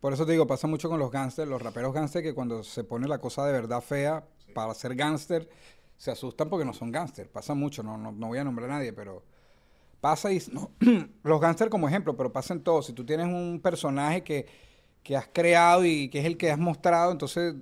[0.00, 2.84] Por eso te digo, pasa mucho con los gángsters, los raperos gángsters que cuando se
[2.84, 4.24] pone la cosa de verdad fea
[4.54, 5.48] para ser gángster,
[5.96, 7.28] se asustan porque no son gángster.
[7.28, 9.22] Pasa mucho, no, no, no voy a nombrar a nadie, pero
[10.00, 10.42] pasa y...
[10.52, 10.70] No,
[11.22, 12.80] los gángsters como ejemplo, pero pasa en todo.
[12.80, 14.46] Si tú tienes un personaje que,
[15.02, 17.54] que has creado y que es el que has mostrado, entonces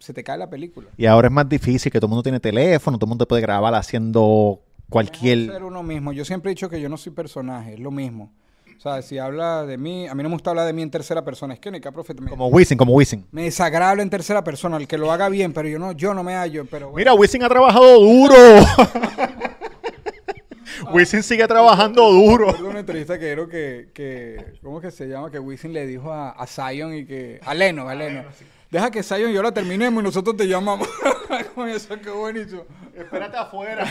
[0.00, 0.88] se te cae la película.
[0.96, 3.42] Y ahora es más difícil que todo el mundo tiene teléfono, todo el mundo puede
[3.42, 5.46] grabar haciendo Mejor cualquier...
[5.46, 6.12] ser uno mismo.
[6.12, 8.32] Yo siempre he dicho que yo no soy personaje, es lo mismo.
[8.78, 10.90] O sea, si habla de mí, a mí no me gusta hablar de mí en
[10.90, 11.52] tercera persona.
[11.52, 13.26] Es que ni cada profeta me, Como Wisin, como Wisin.
[13.32, 16.22] me desagrada en tercera persona, el que lo haga bien, pero yo no, yo no
[16.22, 16.64] me hallo.
[16.70, 16.98] Pero bueno.
[16.98, 18.36] Mira, Wisin ha trabajado duro.
[20.92, 22.46] Wisin sigue trabajando duro.
[22.46, 25.28] Recuerdo una entrevista que dieron que, que ¿cómo es que se llama?
[25.28, 28.22] Que Wisin le dijo a, a Zion y que, a Leno, a Leno,
[28.70, 30.88] deja que Zion y yo la terminemos y nosotros te llamamos.
[31.56, 32.62] Coño, eso qué buenísimo.
[32.94, 33.84] Espérate afuera.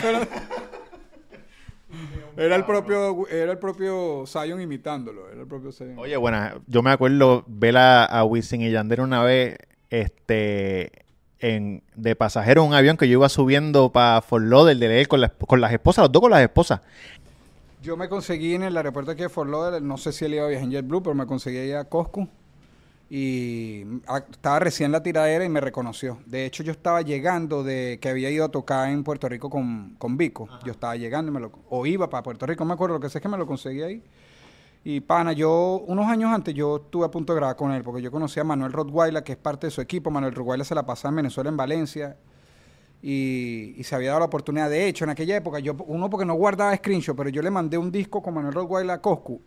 [2.36, 5.98] Era el propio, era el propio Zion imitándolo, era el propio Zion.
[5.98, 9.56] Oye, bueno, yo me acuerdo ver a, a Wisin y Yandere una vez,
[9.90, 10.92] este,
[11.40, 15.30] en, de pasajero en un avión que yo iba subiendo para Fort Lauderdale con, la-
[15.30, 16.80] con las esposas, los dos con las esposas.
[17.82, 20.44] Yo me conseguí en el aeropuerto aquí de Fort Lauderdale, no sé si él iba
[20.44, 22.28] a viajar en JetBlue, pero me conseguí ahí a Costco.
[23.10, 23.84] Y
[24.30, 26.18] estaba recién la tiradera y me reconoció.
[26.26, 29.94] De hecho, yo estaba llegando de que había ido a tocar en Puerto Rico con,
[29.98, 30.48] con Vico.
[30.64, 33.00] Yo estaba llegando y me lo, o iba para Puerto Rico, no me acuerdo, lo
[33.00, 34.02] que sé es que me lo conseguí ahí.
[34.84, 38.00] Y pana, yo, unos años antes, yo estuve a punto de grabar con él, porque
[38.00, 40.10] yo conocí a Manuel Rottweiler, que es parte de su equipo.
[40.10, 42.16] Manuel Rottweiler se la pasaba en Venezuela, en Valencia,
[43.02, 44.70] y, y se había dado la oportunidad.
[44.70, 47.76] De hecho, en aquella época, yo uno porque no guardaba screenshot, pero yo le mandé
[47.76, 49.40] un disco con Manuel Rottweiler a Coscu,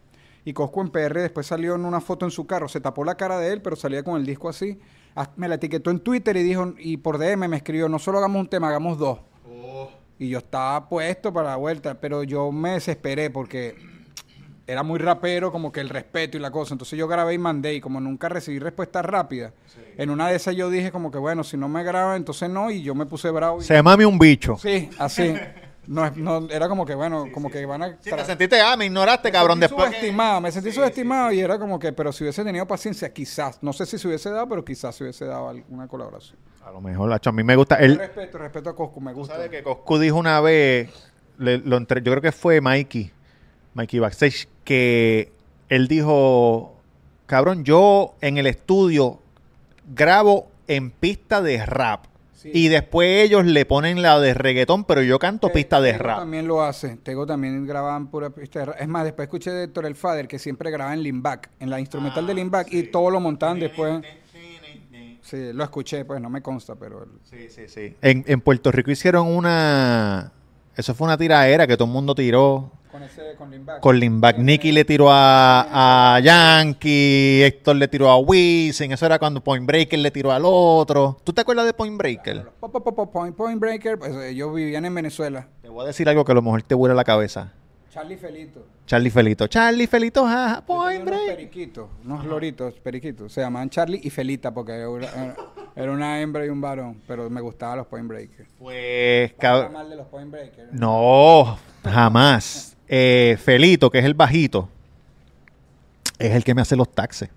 [0.45, 3.15] y Coscu en PR después salió en una foto en su carro, se tapó la
[3.15, 4.79] cara de él, pero salía con el disco así.
[5.35, 8.39] Me la etiquetó en Twitter y dijo, y por DM me escribió, no solo hagamos
[8.39, 9.19] un tema, hagamos dos.
[10.17, 13.75] Y yo estaba puesto para la vuelta, pero yo me desesperé porque
[14.67, 16.73] era muy rapero, como que el respeto y la cosa.
[16.75, 19.51] Entonces yo grabé y mandé, y como nunca recibí respuesta rápida,
[19.97, 22.69] en una de esas yo dije como que bueno, si no me graba, entonces no,
[22.71, 23.61] y yo me puse bravo.
[23.61, 24.57] y- Se mami un bicho.
[24.57, 25.33] Sí, así.
[25.87, 27.97] No, no, era como que bueno, como que van a...
[28.01, 29.89] Sí, te sentiste, ah, me ignoraste, cabrón, Me después.
[29.89, 33.57] que- subestimado, me sentí subestimado y era como que, pero si hubiese tenido paciencia, quizás,
[33.63, 36.37] no sé si se hubiese dado, pero quizás se hubiese dado alguna colaboración.
[36.63, 37.75] A lo mejor, Lacho, a mí me gusta.
[37.77, 39.33] Él, Respeto, respeto a Coscu, me gusta.
[39.35, 40.89] sabes que Coscu dijo una vez,
[41.39, 43.11] le- lo entre- yo creo que fue Mikey,
[43.73, 45.31] Mikey Backstage, que
[45.67, 46.75] él dijo,
[47.25, 49.19] cabrón, yo en el estudio
[49.93, 52.05] grabo en pista de rap.
[52.41, 52.49] Sí.
[52.53, 56.03] Y después ellos le ponen la de reggaetón, pero yo canto Te- pista de Tego
[56.03, 56.19] rap.
[56.19, 56.97] también lo hace.
[56.97, 58.75] Tego también grababan pura pista de rap.
[58.81, 61.79] Es más, después escuché de Héctor el Fader que siempre grababa en Limback, en la
[61.79, 64.01] instrumental Ah, de Limback, y todo lo montaban después.
[65.21, 67.03] Sí, lo escuché, pues no me consta, pero...
[67.03, 67.95] el- Sí, sí, sí.
[68.01, 70.31] En, en Puerto Rico hicieron una...
[70.75, 72.71] Eso fue una tiraera que todo el mundo tiró.
[72.91, 73.79] Con ese, con Limback.
[73.79, 74.37] Con Limback.
[74.37, 78.91] Nicky le tiró a, a Yankee, Héctor le tiró a Wisin.
[78.91, 81.17] Eso era cuando Point Breaker le tiró al otro.
[81.23, 82.49] ¿Tú te acuerdas de Point Breaker?
[82.59, 85.47] Pop, pop, pop, pop, point, point Breaker, pues ellos vivían en Venezuela.
[85.61, 87.53] Te voy a decir algo que a lo mejor te vuela la cabeza.
[87.91, 88.65] Charlie Felito.
[88.85, 89.47] Charlie Felito.
[89.47, 93.31] Charlie Felito, jaja, Yo Point tenía unos periquitos, unos loritos, periquitos.
[93.31, 94.73] Se llamaban Charlie y Felita porque
[95.75, 98.49] era una, hembra y un varón, pero me gustaban los Point Breakers.
[98.59, 100.71] Pues, Habla cab- mal de los Point Breakers.
[100.73, 102.67] No, jamás.
[102.93, 104.67] Eh, Felito, que es el bajito,
[106.19, 107.29] es el que me hace los taxes.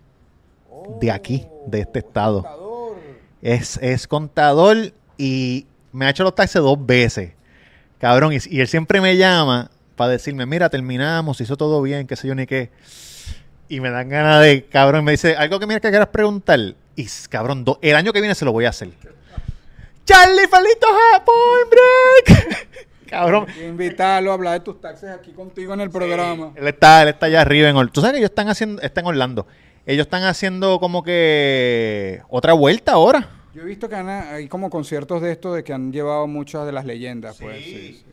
[1.00, 2.42] de aquí, de este estado.
[2.42, 2.96] Contador.
[3.40, 4.76] Es, es contador
[5.16, 7.34] y me ha hecho los taxes dos veces.
[8.00, 12.16] Cabrón, y, y él siempre me llama para decirme, mira, terminamos, hizo todo bien, qué
[12.16, 12.70] sé yo ni qué.
[13.68, 16.58] Y me dan ganas de, cabrón, me dice, algo que mira que quieras preguntar.
[16.96, 18.90] Y cabrón, do- el año que viene se lo voy a hacer.
[20.04, 22.68] Charlie Felito ja, Point Break.
[23.08, 23.46] cabrón.
[23.64, 26.52] Invitarlo a hablar de tus taxes aquí contigo en el programa.
[26.54, 27.92] Él está, él está allá arriba en Orlando.
[27.92, 29.46] Tú sabes que ellos están haciendo, está en Orlando.
[29.86, 33.28] Ellos están haciendo como que otra vuelta ahora.
[33.54, 36.66] Yo he visto que han- hay como conciertos de estos de que han llevado muchas
[36.66, 37.62] de las leyendas, pues.
[37.64, 38.04] sí,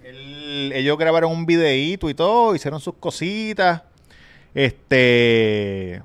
[0.73, 3.81] ellos grabaron un videíto y todo, hicieron sus cositas.
[4.53, 6.01] Este.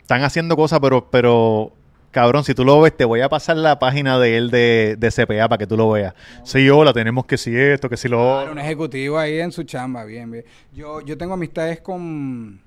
[0.00, 1.72] Están haciendo cosas, pero, pero,
[2.18, 5.10] cabrón, si tú lo ves, te voy a pasar la página de él de, de
[5.12, 6.14] CPA para que tú lo veas.
[6.42, 8.52] Sí, hola, tenemos que si esto, que si lo Claro, otro.
[8.52, 10.44] un ejecutivo ahí en su chamba, bien, bien.
[10.72, 12.60] Yo, yo tengo amistades con,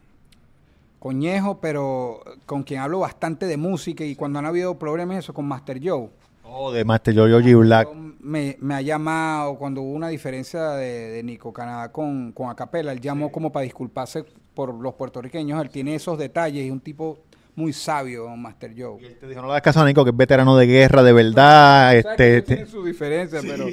[0.99, 5.33] con Ñejo, pero con quien hablo bastante de música y cuando han habido problemas eso,
[5.33, 6.09] con Master Joe.
[6.43, 7.89] Oh, de Master Jojo G Black.
[8.21, 12.91] Me, me ha llamado cuando hubo una diferencia de, de Nico Canadá con, con Acapela.
[12.93, 14.23] Él llamó como para disculparse
[14.53, 15.61] por los puertorriqueños.
[15.61, 17.19] Él tiene esos detalles y un tipo
[17.55, 19.01] muy sabio, Master Joe.
[19.01, 21.03] Y él te dijo, no le das caso a Nico, que es veterano de guerra
[21.03, 21.97] de verdad.
[21.97, 23.65] O sea, que este, tienen su diferencia, pero,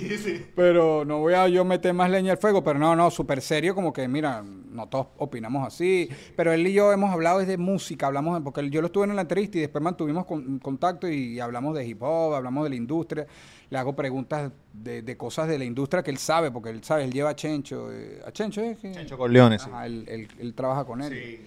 [0.54, 3.74] pero no voy a yo meter más leña al fuego, pero no, no, súper serio,
[3.74, 8.06] como que mira, no todos opinamos así, pero él y yo hemos hablado desde música,
[8.08, 11.38] hablamos, de- porque yo lo estuve en la entrevista y después mantuvimos con- contacto y
[11.40, 13.26] hablamos de hip hop, hablamos de la industria,
[13.70, 17.04] le hago preguntas de, de cosas de la industria que él sabe, porque él sabe,
[17.04, 18.92] él lleva a Chencho, eh, a Chencho es que...
[18.92, 19.66] Chencho Corleone, sí.
[19.70, 21.40] Ajá, él, él- él trabaja con él,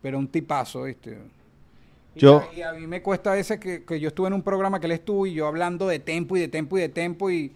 [0.00, 1.18] pero un tipazo, ¿viste?
[2.14, 4.34] Y Yo- a- Y a, mí me cuesta a veces que, que yo estuve en
[4.34, 6.88] un programa que él estuvo y yo hablando de tempo y de tempo y de
[6.88, 7.52] tempo y,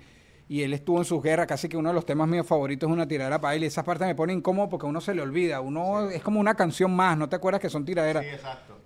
[0.48, 2.92] y él estuvo en sus guerras, casi que uno de los temas míos favoritos es
[2.92, 5.61] una tiradera para él y esa parte me pone incómodo porque uno se le olvida,
[5.61, 8.24] uno es como una canción más, no te acuerdas que son tiraderas.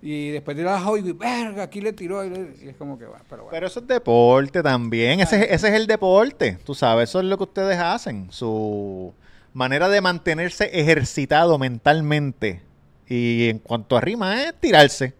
[0.01, 3.05] Y después de las y verga, aquí le tiró y, le- y es como que
[3.05, 3.51] bueno, pero bueno.
[3.55, 5.21] Pero eso es deporte también.
[5.21, 6.57] Ese, es- ese es el deporte.
[6.65, 8.27] Tú sabes, eso es lo que ustedes hacen.
[8.29, 9.13] Su
[9.53, 12.61] manera de mantenerse ejercitado mentalmente.
[13.07, 15.13] Y en cuanto a rima, es tirarse.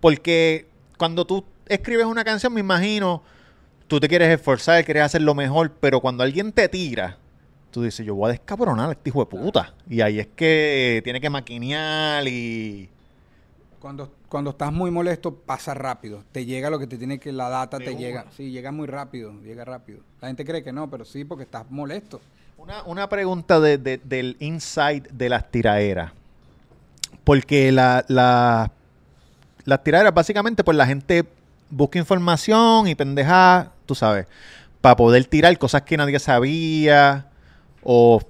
[0.00, 0.66] Porque
[0.98, 3.22] cuando tú escribes una canción, me imagino,
[3.86, 7.18] tú te quieres esforzar, quieres hacer lo mejor, pero cuando alguien te tira,
[7.70, 9.74] tú dices, yo voy a descabronar a este hijo de puta.
[9.88, 12.88] Y ahí es que tiene que maquinear y...
[13.78, 17.48] Cuando, cuando estás muy molesto pasa rápido, te llega lo que te tiene que, la
[17.48, 20.00] data te llega, sí, llega muy rápido, llega rápido.
[20.20, 22.20] La gente cree que no, pero sí porque estás molesto.
[22.58, 26.12] Una, una pregunta de- de- del inside de las tiraeras.
[27.24, 28.70] Porque la, la-
[29.70, 31.24] las tiraderas, básicamente, pues la gente
[31.70, 34.26] busca información y pendeja, tú sabes,
[34.80, 37.26] para poder tirar cosas que nadie sabía.
[37.82, 38.20] O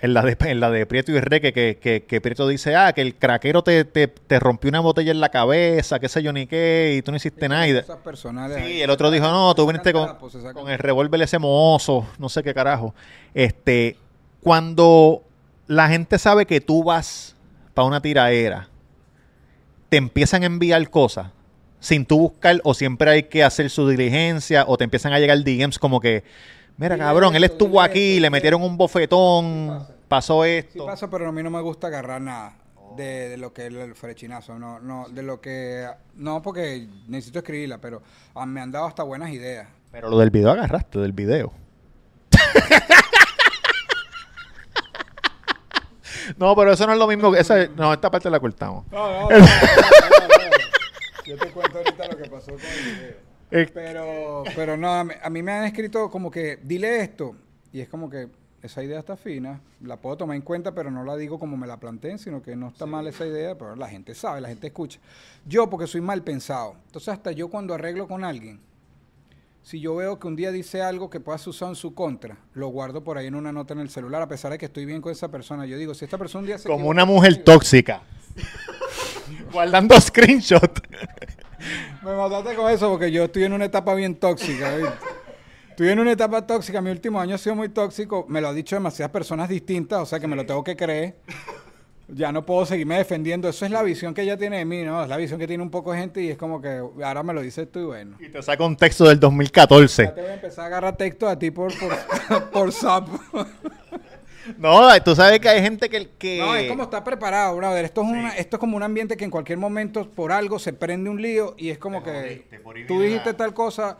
[0.00, 2.92] en la de, en la de Prieto y Reque, que, que, que Prieto dice, ah,
[2.92, 6.32] que el craquero te, te, te rompió una botella en la cabeza, qué sé yo
[6.32, 7.68] ni qué, y tú no hiciste nada.
[7.68, 8.56] Y personales.
[8.56, 8.80] Sí, ahí.
[8.80, 12.42] el otro dijo, no, tú viniste con, sacan con el revólver ese mozo, no sé
[12.42, 12.94] qué carajo.
[13.34, 13.96] Este,
[14.42, 15.22] cuando
[15.68, 17.36] la gente sabe que tú vas
[17.74, 18.70] para una tiraera,
[19.90, 21.28] te empiezan a enviar cosas
[21.80, 25.42] sin tú buscar o siempre hay que hacer su diligencia o te empiezan a llegar
[25.42, 26.24] DMs como que,
[26.78, 28.30] mira cabrón, él estuvo aquí, le sí.
[28.32, 30.86] metieron un bofetón, Sí pasó Sí esto.
[30.86, 32.56] pasa, pero a mí no me gusta agarrar nada
[32.96, 34.58] de, de lo que es el frechinazo.
[34.58, 35.86] No, no, de lo que...
[36.16, 38.02] No, porque necesito escribirla, pero
[38.34, 39.68] ah, me han dado hasta buenas ideas.
[39.92, 41.52] Pero lo del video agarraste, del video.
[46.38, 47.40] no, pero eso no es lo mismo que...
[47.40, 48.84] Esa, no, esta parte la cortamos.
[48.90, 51.26] No, no, no, no, no, no.
[51.26, 53.30] Yo te cuento ahorita lo que pasó con el video.
[53.52, 57.34] Eh, Pero, pero no, a mí, a mí me han escrito como que, dile esto.
[57.72, 58.28] Y es como que
[58.62, 61.66] esa idea está fina, la puedo tomar en cuenta, pero no la digo como me
[61.66, 64.66] la planteen, sino que no está mal esa idea, pero la gente sabe, la gente
[64.66, 65.00] escucha.
[65.46, 66.76] Yo, porque soy mal pensado.
[66.86, 68.60] Entonces, hasta yo cuando arreglo con alguien,
[69.62, 72.38] si yo veo que un día dice algo que pueda ser usado en su contra,
[72.54, 74.86] lo guardo por ahí en una nota en el celular, a pesar de que estoy
[74.86, 75.66] bien con esa persona.
[75.66, 78.02] Yo digo, si esta persona un día se como equivoca una mujer tóxica.
[79.52, 80.86] Guardando screenshot.
[82.02, 84.76] Me mataste con eso porque yo estoy en una etapa bien tóxica.
[84.76, 84.94] ¿viste?
[85.68, 86.80] Estoy en una etapa tóxica.
[86.80, 88.24] Mi último año ha sido muy tóxico.
[88.28, 91.16] Me lo han dicho demasiadas personas distintas, o sea que me lo tengo que creer.
[92.14, 93.48] Ya no puedo seguirme defendiendo.
[93.48, 95.02] Eso es la visión que ella tiene de mí, ¿no?
[95.02, 97.32] Es la visión que tiene un poco de gente y es como que ahora me
[97.32, 98.16] lo dices tú y bueno.
[98.20, 100.04] Y te saca un texto del 2014.
[100.04, 103.08] Ya te voy a empezar a agarrar texto a ti por, por, por Zap.
[104.58, 106.08] No, tú sabes que hay gente que...
[106.18, 106.38] que...
[106.38, 107.84] No, es como estar preparado, brother.
[107.84, 110.72] Esto es, una, esto es como un ambiente que en cualquier momento por algo se
[110.72, 113.98] prende un lío y es como que jodiste, tú dijiste tal cosa.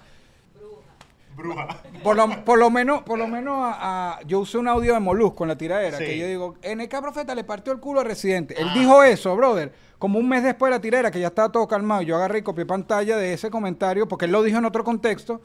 [1.41, 1.67] Bruja.
[2.03, 5.01] Por lo, por lo menos, por lo menos a- a- yo usé un audio de
[5.01, 6.05] Molusco en la tiradera, Sí.
[6.05, 8.55] que yo digo, NK Profeta le partió el culo a Residente.
[8.61, 11.67] Él dijo eso, brother, como un mes después de la tiradera, que ya estaba todo
[11.69, 12.03] calmado.
[12.03, 15.41] Yo agarré y copié pantalla de ese comentario, porque él lo dijo en otro contexto,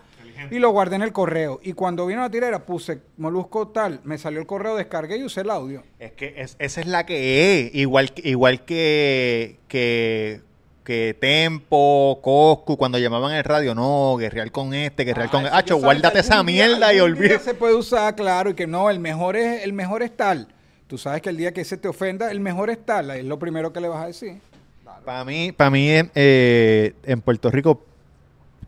[0.51, 1.59] y lo guardé en el correo.
[1.63, 5.41] Y cuando vino la tiradera, puse Molusco tal, me salió el correo, descargué y usé
[5.41, 5.83] el audio.
[5.97, 7.75] Es que es- esa es la que es.
[7.75, 10.41] Igual, igual que, que,
[10.86, 15.43] que Tempo, Coscu, cuando llamaban en el radio, no, guerrear con este, guerrear con...
[15.43, 17.43] Ah, eso Hacho, sabía guárdate esa día- mierda y olvídate.
[17.43, 20.47] se puede usar, claro, y que no, el mejor es el mejor es tal.
[20.88, 23.39] Tú sabes que el día que se te ofenda, el mejor es tal, es lo
[23.39, 24.39] primero que le vas a decir.
[25.03, 27.83] Para mí, para mí eh, en Puerto Rico,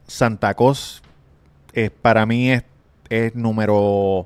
[0.07, 1.03] Santa Cos,
[1.73, 2.63] eh, para mí es,
[3.09, 4.25] es número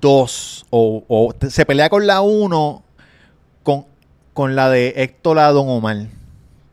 [0.00, 0.64] dos.
[0.70, 2.84] O, se pelea con la uno
[3.64, 3.84] con,
[4.32, 5.96] con la de Héctor a Don Omar.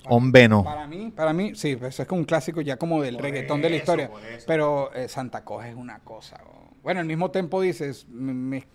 [0.08, 0.64] Hombre, no.
[0.64, 3.62] Para mí, para mí, sí, pues es como un clásico ya como del Por reggaetón
[3.62, 4.10] de la eso, historia.
[4.36, 4.46] eso.
[4.48, 6.42] Pero eh, Santa Cosa es una cosa.
[6.46, 6.72] oh.
[6.84, 8.68] Bueno, al mismo tiempo dices, me, me-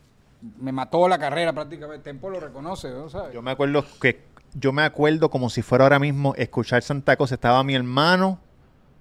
[0.61, 2.05] me mató la carrera prácticamente.
[2.05, 3.35] Tempo lo reconoce, ¿no sabes?
[3.35, 4.23] Yo me acuerdo que
[4.55, 7.35] yo me acuerdo como si fuera ahora mismo escuchar Santa Cosa.
[7.35, 8.39] Estaba mi hermano,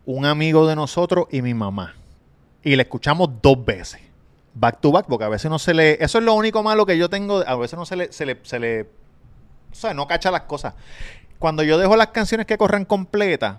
[0.05, 1.93] un amigo de nosotros y mi mamá.
[2.63, 4.01] Y le escuchamos dos veces.
[4.55, 6.03] Back to back, porque a veces no se le.
[6.03, 7.43] Eso es lo único malo que yo tengo.
[7.47, 8.11] A veces no se le.
[8.11, 10.73] Se le, se le o sea, no cacha las cosas.
[11.39, 13.57] Cuando yo dejo las canciones que corran completas,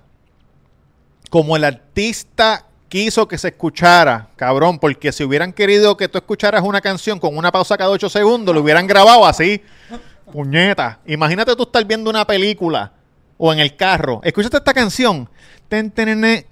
[1.30, 6.62] como el artista quiso que se escuchara, cabrón, porque si hubieran querido que tú escucharas
[6.62, 9.62] una canción con una pausa cada ocho segundos, lo hubieran grabado así.
[10.32, 11.00] Puñeta.
[11.06, 12.92] Imagínate tú estar viendo una película
[13.36, 14.20] o en el carro.
[14.24, 15.28] Escúchate esta canción.
[15.68, 16.46] Ten, ten, ne.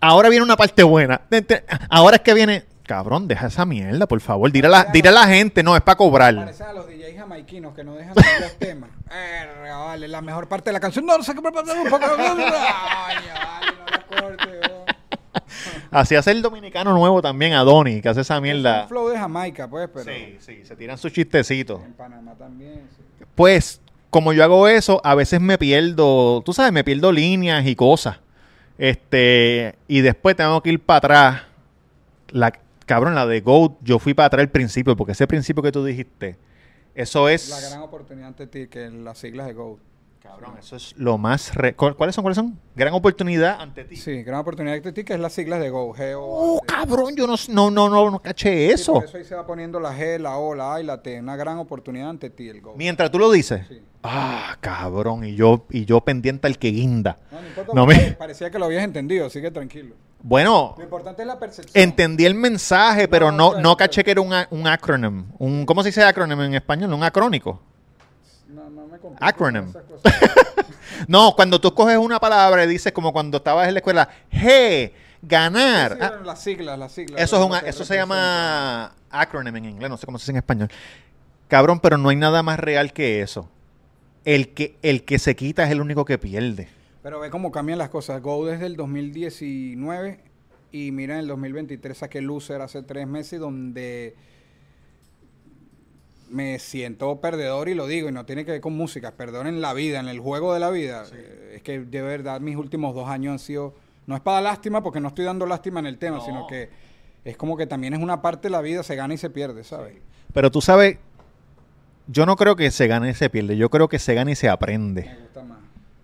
[0.00, 1.20] Ahora viene una parte buena.
[1.28, 1.62] Ten, ten.
[1.90, 2.64] Ahora es que viene.
[2.88, 4.50] Cabrón, deja esa mierda, por favor.
[4.50, 6.34] Dile a la, dile a la gente, no, es para cobrar.
[6.34, 8.88] Parecen a los DJs jamaiquinos que no dejan de los temas.
[9.10, 11.04] Erra, vale, la mejor parte de la canción.
[11.04, 12.06] No, no sé qué parte un poco.
[12.18, 14.84] Ay, vale, no la corte, oh.
[15.90, 18.82] Así hace el dominicano nuevo también, Adoni, que hace esa Es mierda.
[18.84, 21.82] un flow de Jamaica, pues, pero Sí, sí, se tiran sus chistecitos.
[21.84, 22.86] en Panamá también.
[22.96, 23.24] sí.
[23.34, 27.76] Pues, como yo hago eso, a veces me pierdo, tú sabes, me pierdo líneas y
[27.76, 28.18] cosas.
[28.78, 31.42] Este, y después tengo que ir para atrás.
[32.30, 32.52] La,
[32.88, 35.84] cabrón, la de Goat, yo fui para atrás al principio, porque ese principio que tú
[35.84, 36.36] dijiste,
[36.96, 37.48] eso es.
[37.50, 39.78] La gran oportunidad ante ti, que las siglas de GOAT.
[40.20, 41.54] Cabrón, eso es lo más.
[41.54, 42.22] re- ¿Cu- ¿Cuáles son?
[42.22, 42.58] ¿Cuáles son?
[42.76, 43.96] Gran oportunidad ante ti.
[43.96, 45.96] Sí, gran oportunidad ante ti, que es las siglas de GOAT.
[45.96, 48.94] G O Oh, cabrón, yo no, no, no, no, no caché Sí, eso.
[48.94, 51.18] por eso ahí se va poniendo la G, la O, la A y la T.
[51.20, 52.76] Una gran oportunidad ante ti, el GOAT.
[52.76, 53.64] Mientras tú lo dices.
[53.68, 53.80] Sí.
[54.02, 57.18] Ah, cabrón, y yo, y yo pendiente al que guinda.
[57.32, 59.94] No, no importa, No me- parecía que lo habías entendido, así que tranquilo.
[60.20, 61.72] Bueno, Lo importante es la percepción.
[61.82, 65.26] entendí el mensaje, pero No, no, caché que era un, un acronym.
[65.38, 66.92] Un, ¿Cómo se dice acronym en español?
[66.92, 67.60] Un acrónico.
[68.48, 69.72] No, no me Acronym.
[71.08, 74.92] no, cuando tú coges una palabra y dices como cuando estabas en la escuela, G,
[75.22, 75.92] ganar.
[75.92, 77.20] Sí, Ah, las siglas, las siglas.
[77.22, 80.36] eso es una, eso se llama acronym en inglés, no sé cómo se dice en
[80.38, 80.68] español.
[81.46, 83.48] Cabrón, pero no hay nada más real que eso.
[84.24, 86.68] El que, el que se quita es el único que pierde.
[87.08, 88.20] Pero ve cómo cambian las cosas.
[88.20, 90.20] Go desde el 2019
[90.72, 94.14] y mira en el 2023 saqué Loser hace tres meses donde
[96.28, 99.62] me siento perdedor y lo digo y no tiene que ver con música, perdedor en
[99.62, 101.06] la vida, en el juego de la vida.
[101.10, 103.74] Eh, Es que de verdad mis últimos dos años han sido,
[104.06, 106.68] no es para lástima porque no estoy dando lástima en el tema, sino que
[107.24, 109.64] es como que también es una parte de la vida, se gana y se pierde,
[109.64, 109.96] ¿sabes?
[110.34, 110.98] Pero tú sabes,
[112.06, 114.34] yo no creo que se gane y se pierde, yo creo que se gana y
[114.34, 115.27] se aprende.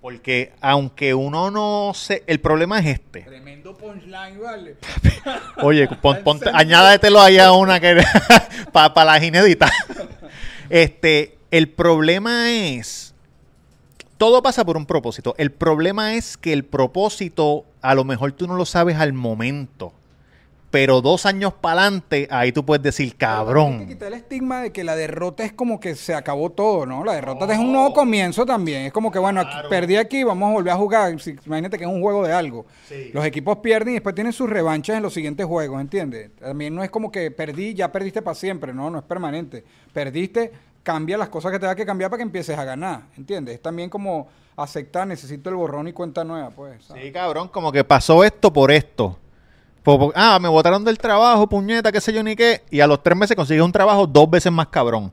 [0.05, 2.25] Porque aunque uno no se...
[2.27, 3.23] El problema es este.
[3.23, 4.77] Tremendo punchline, ¿vale?
[5.63, 8.05] Oye, pon, ponte, añádetelo ahí a una que...
[8.73, 9.71] Para las inéditas.
[10.69, 13.15] Este, el problema es...
[14.19, 15.35] Todo pasa por un propósito.
[15.39, 19.95] El problema es que el propósito, a lo mejor tú no lo sabes al momento.
[20.75, 23.87] Pero dos años para adelante, ahí tú puedes decir, Hay que cabrón.
[23.87, 27.05] quitar el estigma de que la derrota es como que se acabó todo, ¿no?
[27.05, 28.87] La derrota es un nuevo comienzo también.
[28.87, 31.21] Es como que, bueno, aquí- perdí aquí, vamos a volver a jugar.
[31.21, 32.67] Si- imagínate que es un juego de algo.
[33.13, 36.35] Los equipos pierden y después tienen sus revanchas en los siguientes juegos, ¿entiendes?
[36.41, 39.63] También no es como que perdí, ya perdiste para siempre, no, no es permanente.
[39.93, 40.51] Perdiste,
[40.83, 43.55] cambia las cosas que te da que cambiar para que empieces a ganar, ¿entiendes?
[43.55, 46.83] Es también como aceptar, necesito el borrón y cuenta nueva, pues.
[46.85, 47.05] ¿sabes?
[47.05, 49.21] Sí, cabrón, como que pasó esto por esto.
[49.85, 52.63] Po- po- ah, me botaron del trabajo, puñeta, qué sé yo ni qué.
[52.71, 55.13] Y a los tres meses consigues un trabajo dos veces más cabrón.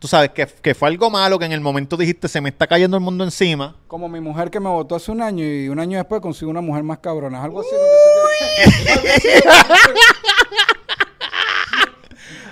[0.00, 2.66] Tú sabes que, que fue algo malo, que en el momento dijiste, se me está
[2.66, 3.76] cayendo el mundo encima.
[3.86, 6.60] Como mi mujer que me votó hace un año y un año después consigo una
[6.60, 7.38] mujer más cabrona.
[7.38, 7.70] ¿Es algo así?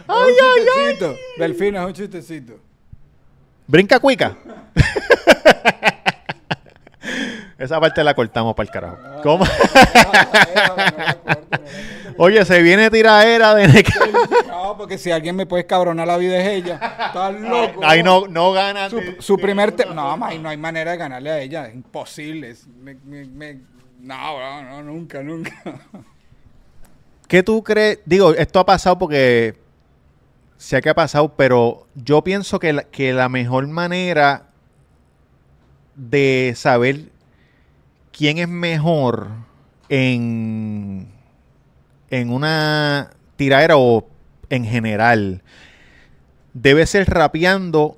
[0.07, 1.17] Ay, un chistecito.
[1.39, 2.53] Delfina, es un chistecito.
[3.67, 4.37] Brinca cuica.
[7.59, 8.97] Esa parte la cortamos para el carajo.
[9.23, 9.45] ¿Cómo?
[12.16, 13.93] Oye, se viene tiraera de neca.
[14.47, 16.75] No, porque si alguien me puede cabronar la vida es ella.
[17.07, 17.81] Estás loco.
[17.83, 18.89] Ahí no, no gana.
[18.91, 19.73] Su, su primer...
[19.73, 21.66] te- No, ma, no hay manera de ganarle a ella.
[21.66, 22.51] Es imposible.
[22.51, 23.61] Es- me- me- me-
[24.01, 25.53] No, no, no, nunca, nunca.
[27.27, 27.99] ¿Qué tú crees?
[28.05, 29.57] Digo, esto ha pasado porque
[30.57, 34.47] sé que ha pasado, pero yo pienso que la, que la mejor manera
[35.97, 37.07] de saber
[38.12, 39.29] quién es mejor
[39.89, 41.10] en,
[42.11, 44.09] en una tiradera o
[44.49, 45.43] en general
[46.53, 47.97] debe ser rapeando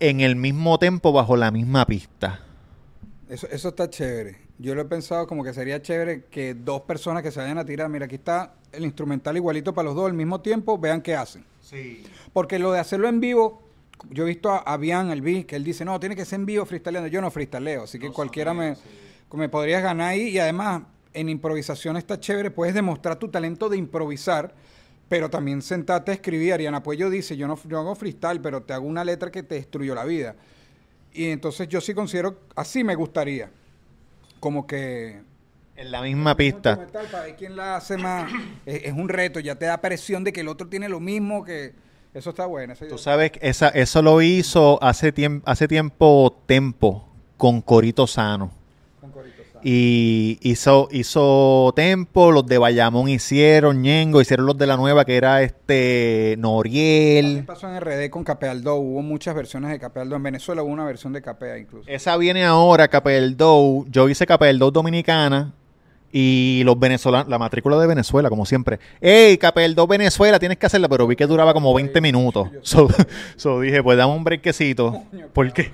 [0.00, 2.40] en el mismo tempo bajo la misma pista.
[3.28, 4.38] Eso, eso está chévere.
[4.58, 7.64] Yo lo he pensado como que sería chévere que dos personas que se vayan a
[7.64, 11.14] tirar, mira, aquí está el instrumental igualito para los dos al mismo tiempo, vean qué
[11.14, 11.44] hacen.
[12.32, 13.62] Porque lo de hacerlo en vivo,
[14.10, 16.40] yo he visto a, a Bian, el B, que él dice, no, tiene que ser
[16.40, 17.08] en vivo freestyleando.
[17.08, 18.76] Yo no freestyleo, así que cualquiera me,
[19.32, 20.28] me podrías ganar ahí.
[20.28, 20.82] Y además,
[21.14, 24.54] en improvisación está chévere, puedes demostrar tu talento de improvisar,
[25.08, 26.52] pero también sentarte a escribir.
[26.54, 29.56] Ariana Puello dice, yo no, yo hago freestyle, pero te hago una letra que te
[29.56, 30.36] destruyó la vida.
[31.12, 33.50] Y entonces yo sí considero, así me gustaría.
[34.40, 35.20] Como que
[35.76, 36.86] En la misma pista.
[36.90, 38.32] para ver quién la hace más.
[38.66, 41.44] es, es un reto, ya te da presión de que el otro tiene lo mismo,
[41.44, 41.74] que
[42.14, 42.74] eso está bueno.
[42.88, 48.50] Tú sabes que esa, eso lo hizo hace, tiemp- hace tiempo Tempo con Corito Sano.
[49.64, 55.16] Y hizo, hizo Tempo, los de Bayamón hicieron, Ñengo, hicieron los de la nueva que
[55.16, 57.44] era este Noriel.
[57.46, 60.16] pasó en RD con Capealdo, hubo muchas versiones de Capealdo.
[60.16, 61.88] En Venezuela hubo una versión de Capea incluso.
[61.88, 63.86] Esa viene ahora, Capel Dow.
[63.88, 65.54] Yo hice Capel Dow Dominicana.
[66.14, 68.78] Y los venezolanos, la matrícula de Venezuela, como siempre.
[69.00, 70.38] ¡Ey, Capel Dow Venezuela!
[70.38, 72.50] Tienes que hacerla, pero vi que duraba como 20 minutos.
[72.60, 72.88] So,
[73.36, 75.04] so dije, pues dame un brequecito.
[75.32, 75.72] Porque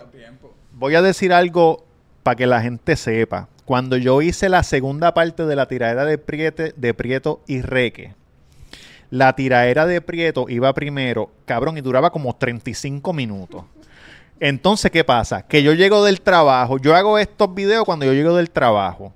[0.72, 1.84] voy a decir algo
[2.24, 3.48] para que la gente sepa.
[3.64, 8.14] Cuando yo hice la segunda parte de la tiradera de, Priete, de Prieto y Reque,
[9.10, 13.64] la tiradera de Prieto iba primero, cabrón, y duraba como 35 minutos.
[14.40, 15.46] Entonces, ¿qué pasa?
[15.46, 19.12] Que yo llego del trabajo, yo hago estos videos cuando yo llego del trabajo.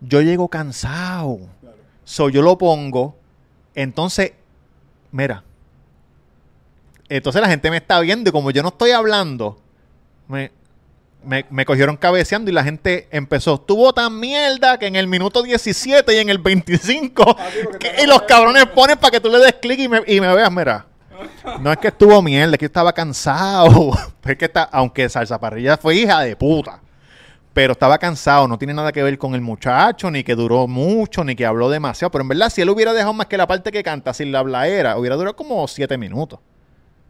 [0.00, 1.40] Yo llego cansado.
[2.04, 3.16] So, yo lo pongo.
[3.74, 4.32] Entonces,
[5.10, 5.44] mira.
[7.08, 9.58] Entonces la gente me está viendo y como yo no estoy hablando,
[10.28, 10.52] me,
[11.24, 13.54] me, me cogieron cabeceando y la gente empezó.
[13.54, 17.46] Estuvo tan mierda que en el minuto 17 y en el 25 Ah,
[17.78, 20.34] que- y los cabrones ponen para que tú le des clic y me, y me
[20.34, 20.86] veas, mira.
[21.60, 23.90] No es que estuvo mierda, es que estaba cansado.
[24.24, 26.80] Es que está, aunque Salsa Parrilla fue hija de puta.
[27.54, 31.24] Pero estaba cansado, no tiene nada que ver con el muchacho, ni que duró mucho,
[31.24, 32.10] ni que habló demasiado.
[32.12, 34.40] Pero en verdad, si él hubiera dejado más que la parte que canta sin la
[34.40, 36.38] hablaera, hubiera durado como siete minutos.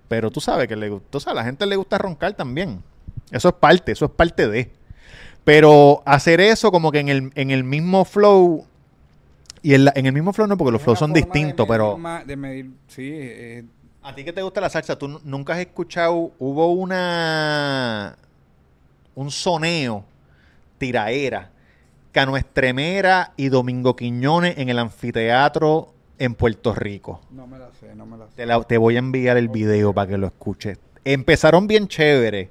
[0.07, 2.83] Pero tú sabes que le gusta, a la gente le gusta roncar también.
[3.31, 4.71] Eso es parte, eso es parte de.
[5.45, 8.67] Pero hacer eso como que en el, en el mismo flow,
[9.63, 11.99] y en, el mismo flow no, porque los flows son distintos, pero...
[12.27, 13.65] de medir, sí, eh,
[14.03, 14.97] ¿A ti que te gusta la salsa?
[14.97, 18.17] ¿Tú nunca has escuchado, hubo una...
[19.15, 20.05] un soneo,
[20.79, 21.51] tiraera,
[22.13, 27.21] Cano Estremera y Domingo Quiñones en el anfiteatro en Puerto Rico.
[27.31, 28.47] No me la sé, no me la sé.
[28.67, 30.79] Te, voy a enviar el video para que lo escuches.
[31.05, 32.51] Empezaron bien chévere.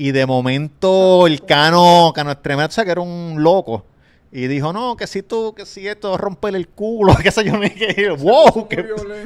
[0.00, 3.84] Y de momento el Cano, Cano Estremera, o sea, que era un loco.
[4.32, 7.58] Y dijo, no, que si tú, que si esto romper el culo, qué sé yo,
[7.58, 8.82] me dije, wow, que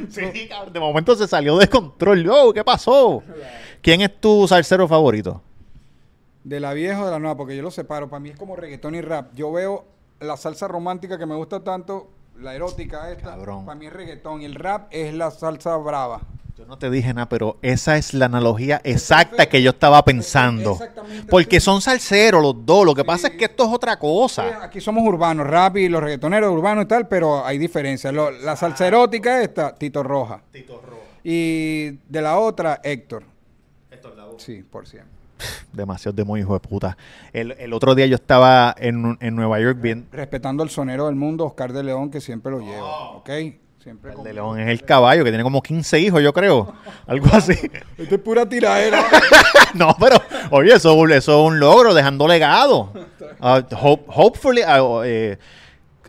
[0.09, 3.23] sí, de momento se salió de control, wow, ¿qué pasó?
[3.81, 5.41] ¿Quién es tu salsero favorito?
[6.43, 8.57] De la vieja o de la nueva, porque yo lo separo, para mí es como
[8.57, 9.33] reggaetón y rap.
[9.33, 9.85] Yo veo
[10.19, 14.45] la salsa romántica que me gusta tanto, la erótica esta, para mí es reggaetón y
[14.45, 16.19] el rap es la salsa brava.
[16.57, 20.79] Yo no te dije nada, pero esa es la analogía exacta que yo estaba pensando.
[21.29, 22.85] Porque son salseros los dos.
[22.85, 24.63] Lo que pasa es que esto es otra cosa.
[24.63, 28.13] aquí somos urbanos, rap y los reggaetoneros urbanos y tal, pero hay diferencias.
[28.13, 30.41] la salsa erótica esta, Tito Roja.
[30.51, 31.01] Tito Roja.
[31.25, 33.23] Y de la otra, Héctor.
[33.91, 34.39] Héctor Lavoe.
[34.39, 35.11] Sí, por siempre.
[35.73, 36.97] Demasiado de muy hijo de puta.
[37.33, 40.07] El, otro día yo estaba en, Nueva York bien.
[40.13, 42.81] Respetando al sonero del mundo, Oscar de León, que siempre lo lleva.
[42.81, 43.23] Oh.
[43.85, 46.73] El de León es el caballo que tiene como 15 hijos, yo creo.
[47.07, 47.53] Algo así.
[47.97, 49.05] Esto es pura tiradera.
[49.75, 50.17] no, pero,
[50.49, 52.91] oye, eso, es un logro, dejando legado.
[53.39, 55.37] Uh, hopefully, uh, eh,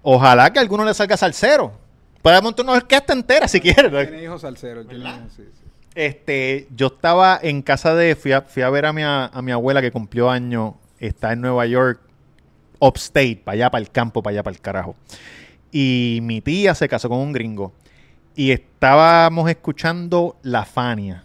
[0.00, 1.70] ojalá que a alguno le salga salsero.
[2.22, 3.90] Puede montar una orquesta entera si quiere.
[3.90, 4.86] Tiene hijos salseros.
[5.94, 9.52] Este, yo estaba en casa de, fui a, fui a ver a mi, a mi
[9.52, 12.00] abuela que cumplió año, está en Nueva York,
[12.78, 14.96] upstate, para allá, para el campo, para allá, para el carajo
[15.78, 17.70] y mi tía se casó con un gringo.
[18.34, 21.24] Y estábamos escuchando La Fania.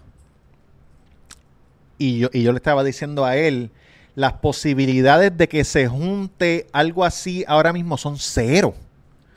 [1.97, 3.71] Y yo, y yo le estaba diciendo a él,
[4.13, 8.73] las posibilidades de que se junte algo así ahora mismo son cero.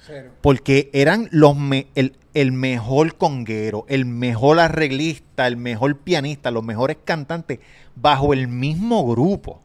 [0.04, 0.32] Cero.
[0.40, 1.56] Porque eran los
[1.94, 7.60] el, el, mejor conguero, el mejor arreglista, el mejor pianista, los mejores cantantes
[7.94, 9.60] bajo el mismo grupo.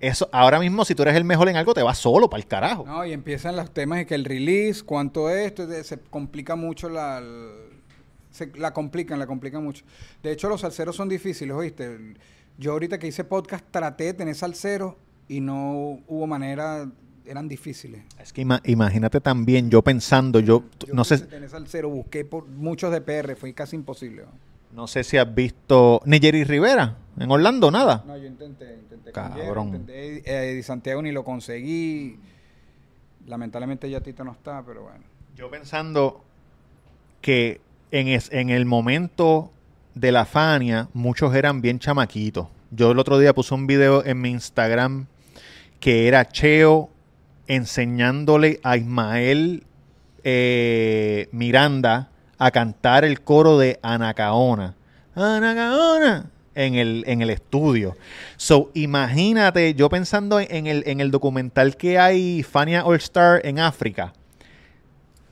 [0.00, 2.46] Eso, ahora mismo, si tú eres el mejor en algo, te vas solo para el
[2.46, 2.84] carajo.
[2.86, 5.54] No, y empiezan los temas de que el release, cuánto es,
[5.86, 7.22] se complica mucho la,
[8.30, 9.84] se, la complican, la complican mucho.
[10.22, 12.14] De hecho, los salseros son difíciles, ¿oíste?
[12.58, 14.94] Yo ahorita que hice podcast traté de tener salseros
[15.28, 16.88] y no hubo manera,
[17.24, 18.02] eran difíciles.
[18.20, 21.18] Es que imagínate también, yo pensando, yo, no sé...
[21.18, 24.24] Tener salsero, busqué por muchos de PR, fue casi imposible.
[24.72, 24.86] ¿no?
[24.86, 28.04] sé si has visto Nigeri Rivera en Orlando, nada.
[28.06, 28.76] No, yo intenté
[29.12, 29.86] Cabrón.
[29.88, 32.18] Eh, Santiago ni lo conseguí.
[33.26, 35.04] Lamentablemente ya Tito no está, pero bueno.
[35.34, 36.22] Yo pensando
[37.20, 37.60] que
[37.90, 39.50] en, en el momento
[39.94, 42.48] de la Fania, muchos eran bien chamaquitos.
[42.70, 45.06] Yo el otro día puse un video en mi Instagram
[45.80, 46.90] que era Cheo
[47.46, 49.64] enseñándole a Ismael
[50.24, 54.74] eh, Miranda a cantar el coro de Anacaona.
[55.14, 57.96] Anacaona en el, en el estudio.
[58.36, 63.60] So, imagínate, yo pensando en el, en el documental que hay Fania All Star en
[63.60, 64.12] África,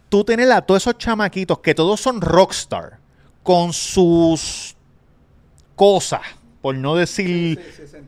[0.08, 2.98] tú tienes a todos esos chamaquitos que todos son rockstar,
[3.44, 4.74] con sus
[5.76, 6.22] cosas,
[6.62, 7.60] por no decir,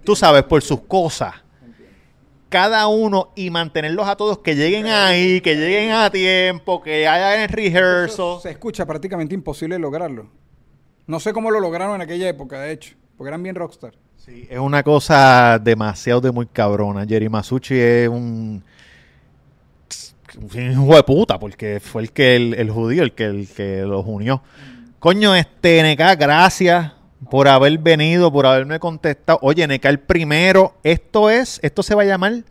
[0.03, 1.35] tú sabes, por sus cosas.
[2.49, 7.43] Cada uno y mantenerlos a todos que lleguen ahí, que lleguen a tiempo, que haya
[7.43, 8.41] el rehearsal.
[8.41, 10.31] Se escucha prácticamente imposible lograrlo.
[11.07, 12.97] No sé cómo lo lograron en aquella época, de hecho.
[13.17, 13.93] Porque eran bien rockstar.
[14.17, 17.07] Sí, es una cosa demasiado de muy cabrona.
[17.07, 18.63] Jerry Masucci es un,
[20.37, 24.05] un hijo de puta, porque fue el que el, judío, el que, el que los
[24.07, 24.43] unió.
[24.99, 26.93] Coño, este NK, gracias
[27.31, 29.39] por haber venido, por haberme contestado.
[29.43, 32.43] Oye, NK el primero, esto es, esto se va a llamar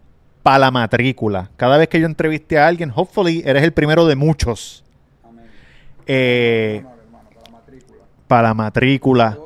[0.41, 1.51] para la matrícula.
[1.57, 4.83] Cada vez que yo entreviste a alguien, hopefully eres el primero de muchos.
[5.23, 5.45] Amén.
[6.07, 6.83] Eh,
[8.27, 9.37] para la matrícula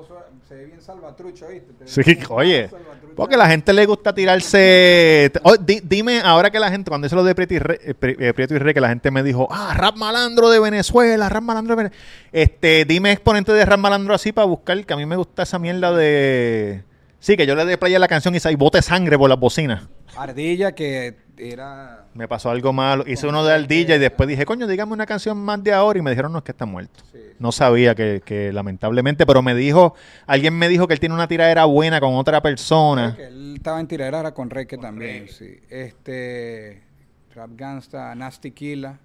[1.86, 2.70] Sí, oye.
[3.16, 5.32] Porque la gente le gusta tirarse.
[5.44, 8.34] Oh, dime, ahora que la gente, cuando hice lo de Prieto y, Re, eh, eh,
[8.34, 11.76] Prieto y Re, que la gente me dijo, ah, rap malandro de Venezuela, rap malandro
[11.76, 12.06] de Venezuela.
[12.32, 15.60] Este, dime exponente de rap malandro así para buscar, que a mí me gusta esa
[15.60, 16.84] mierda de.
[17.20, 19.40] Sí, que yo le dé play a la canción y, y bote sangre por las
[19.40, 19.84] bocinas.
[20.16, 22.06] Ardilla, que era.
[22.14, 23.04] Me pasó algo malo.
[23.08, 26.00] Hice uno de Ardilla y después dije, coño, dígame una canción más de ahora.
[26.00, 27.04] Y me dijeron, no, es que está muerto.
[27.40, 29.96] No sabía que, lamentablemente, pero me dijo,
[30.26, 33.16] alguien me dijo que él tiene una tiradera buena con otra persona.
[33.20, 35.60] él estaba en tiradera con Reque también, sí.
[35.70, 36.90] Este.
[37.34, 39.00] Rap Gangsta, Nasty Killa,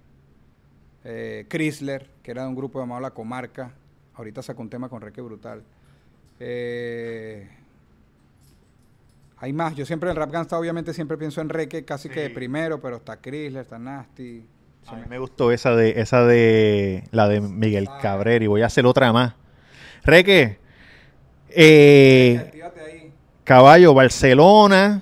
[1.03, 3.71] eh, Chrysler, que era de un grupo llamado La Comarca.
[4.15, 5.63] ahorita sacó un tema con Reque brutal.
[6.39, 7.47] Eh,
[9.37, 9.75] hay más.
[9.75, 12.97] Yo siempre en Rap Gangsta obviamente siempre pienso en Reque casi que de primero, pero
[12.97, 14.45] está Chrysler, está Nasty.
[14.87, 17.99] A mí me gustó esa de esa de la de Miguel Ah.
[18.01, 19.33] Cabrera y voy a hacer otra más.
[20.03, 20.59] Reque,
[21.49, 22.51] eh,
[22.85, 23.11] ahí.
[23.43, 25.01] caballo, Barcelona.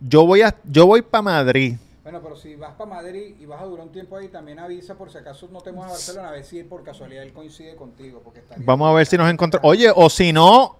[0.00, 1.76] Yo voy a, yo voy para Madrid.
[2.02, 4.94] Bueno, pero si vas para Madrid y vas a durar un tiempo ahí, también avisa
[4.96, 7.76] por si acaso no te mueves a Barcelona, a ver si por casualidad él coincide
[7.76, 8.22] contigo.
[8.24, 9.68] Porque Vamos a ver si nos encontramos.
[9.70, 10.78] Oye, o si no,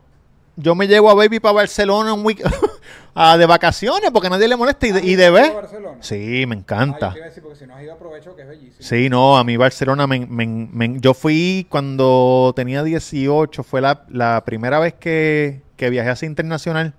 [0.61, 2.43] yo me llevo a Baby para Barcelona un week
[3.15, 5.51] a de vacaciones porque nadie le molesta y de, y de ¿Has ido ver.
[5.51, 5.97] a Barcelona?
[6.01, 7.13] Sí, me Ah, encanta.
[7.13, 8.77] te iba a decir, porque si no has ido aprovecho que es bellísimo.
[8.81, 14.05] Sí, no, a mí Barcelona, me, me- me- yo fui cuando tenía 18, fue la,
[14.09, 16.95] la primera vez que, que viajé así internacional.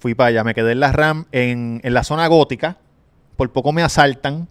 [0.00, 2.76] Fui para allá, me quedé en la RAM, en, en la zona gótica,
[3.36, 4.48] por poco me asaltan.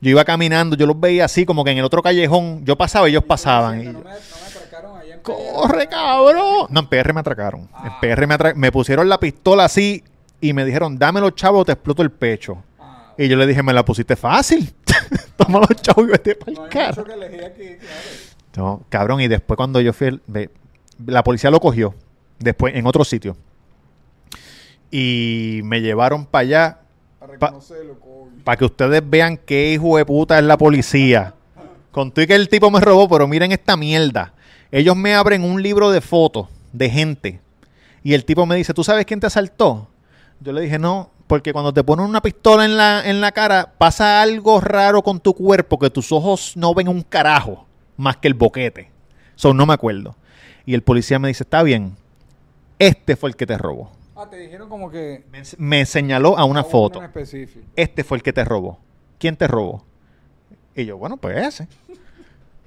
[0.00, 3.08] Yo iba caminando, yo los veía así, como que en el otro callejón, yo pasaba
[3.08, 3.80] y ellos pasaban.
[3.80, 6.66] y No me, no me atracaron allá en ¡Corre, cabrón!
[6.70, 7.60] No, en PR me atracaron.
[7.62, 7.98] En Ah.
[8.00, 10.02] PR me, atra- me pusieron la pistola así
[10.40, 12.62] y me dijeron, dame los chavos o te exploto el pecho.
[12.78, 14.72] Ah, Y yo le dije, me la pusiste fácil.
[15.36, 17.04] Toma los chavos y vete para el carro.
[18.56, 20.50] No, cabrón, y después cuando yo fui, el-
[21.06, 21.94] la policía lo cogió,
[22.38, 23.36] después en otro sitio.
[24.90, 26.78] Y me llevaron para allá
[28.44, 31.34] para que ustedes vean qué hijo de puta es la policía.
[31.90, 34.32] Conté que el tipo me robó, pero miren esta mierda.
[34.70, 37.40] Ellos me abren un libro de fotos de gente.
[38.02, 39.88] Y el tipo me dice, ¿tú sabes quién te asaltó?
[40.40, 43.74] Yo le dije, no, porque cuando te ponen una pistola en la, en la cara,
[43.76, 47.66] pasa algo raro con tu cuerpo que tus ojos no ven un carajo
[47.96, 48.90] más que el boquete.
[49.34, 50.16] So, no me acuerdo.
[50.64, 51.96] Y el policía me dice, está bien,
[52.78, 53.90] este fue el que te robó.
[54.16, 55.24] Ah, te dijeron como que...
[55.30, 57.02] Me, me señaló a una a uno foto
[57.76, 58.80] este fue el que te robó.
[59.18, 59.84] ¿Quién te robó?
[60.74, 61.68] Y yo, bueno, pues ese.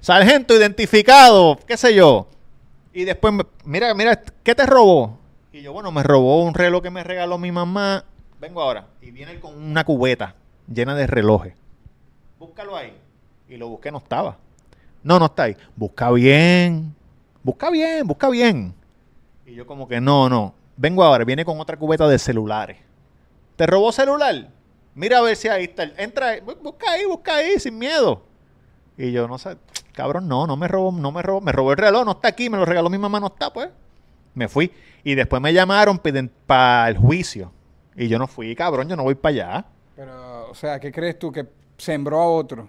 [0.02, 2.26] Sargento identificado, qué sé yo.
[2.92, 3.32] Y después,
[3.64, 5.16] mira, mira, ¿qué te robó?
[5.52, 8.04] Y yo, bueno, me robó un reloj que me regaló mi mamá.
[8.40, 8.88] Vengo ahora.
[9.00, 10.34] Y viene con una cubeta
[10.66, 11.54] llena de relojes.
[12.36, 12.92] Búscalo ahí.
[13.48, 14.38] Y lo busqué, no estaba.
[15.04, 15.56] No, no está ahí.
[15.76, 16.92] Busca bien.
[17.44, 18.74] Busca bien, busca bien.
[19.46, 20.52] Y yo como que no, no.
[20.76, 22.78] Vengo ahora, viene con otra cubeta de celulares.
[23.54, 24.50] ¿Te robó celular?
[24.96, 25.84] Mira a ver si ahí está.
[25.96, 28.24] Entra, busca ahí, busca ahí, sin miedo.
[28.98, 29.56] Y yo, no sé,
[29.92, 32.48] cabrón, no, no me robó, no me robó, me robó el reloj, no está aquí,
[32.50, 33.68] me lo regaló mi mamá, no está, pues.
[34.34, 34.72] Me fui.
[35.04, 36.00] Y después me llamaron
[36.46, 37.52] para el juicio.
[37.96, 39.64] Y yo no fui, cabrón, yo no voy para allá.
[39.96, 41.30] Pero, o sea, ¿qué crees tú?
[41.30, 42.68] Que sembró a otro.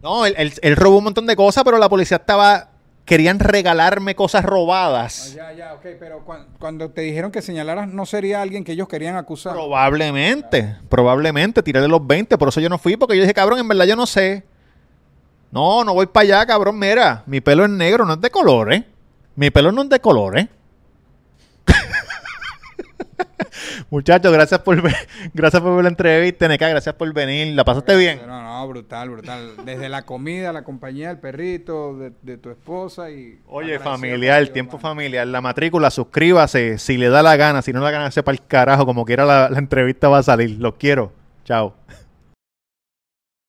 [0.00, 2.70] No, él, él- él robó un montón de cosas, pero la policía estaba.
[3.04, 5.32] Querían regalarme cosas Ah, robadas.
[5.34, 8.86] ya, ya, ok, pero cuan- cuando te dijeron que señalaras, no sería alguien que ellos
[8.86, 9.54] querían acusar.
[9.54, 13.58] Probablemente, probablemente, tiré de los 20, por eso yo no fui, porque yo dije, cabrón,
[13.58, 14.44] en verdad yo no sé.
[15.50, 18.84] No, no voy para allá, cabrón, mira, mi pelo es negro, no es de colores.
[19.34, 20.46] Mi pelo no es de colores.
[23.90, 24.94] Muchachos, gracias por ver,
[25.34, 27.54] gracias por ver la entrevista, NK, gracias por venir.
[27.54, 28.20] ¿La pasaste bien?
[28.26, 29.54] No, no, brutal, brutal.
[29.64, 33.40] Desde la comida, la compañía del perrito, de, de tu esposa y...
[33.46, 37.80] Oye, familiar, contigo, tiempo familiar, la matrícula, suscríbase, si le da la gana, si no
[37.80, 40.58] la gana, sepa el carajo, como quiera la, la entrevista va a salir.
[40.58, 41.12] Los quiero.
[41.44, 41.74] Chao.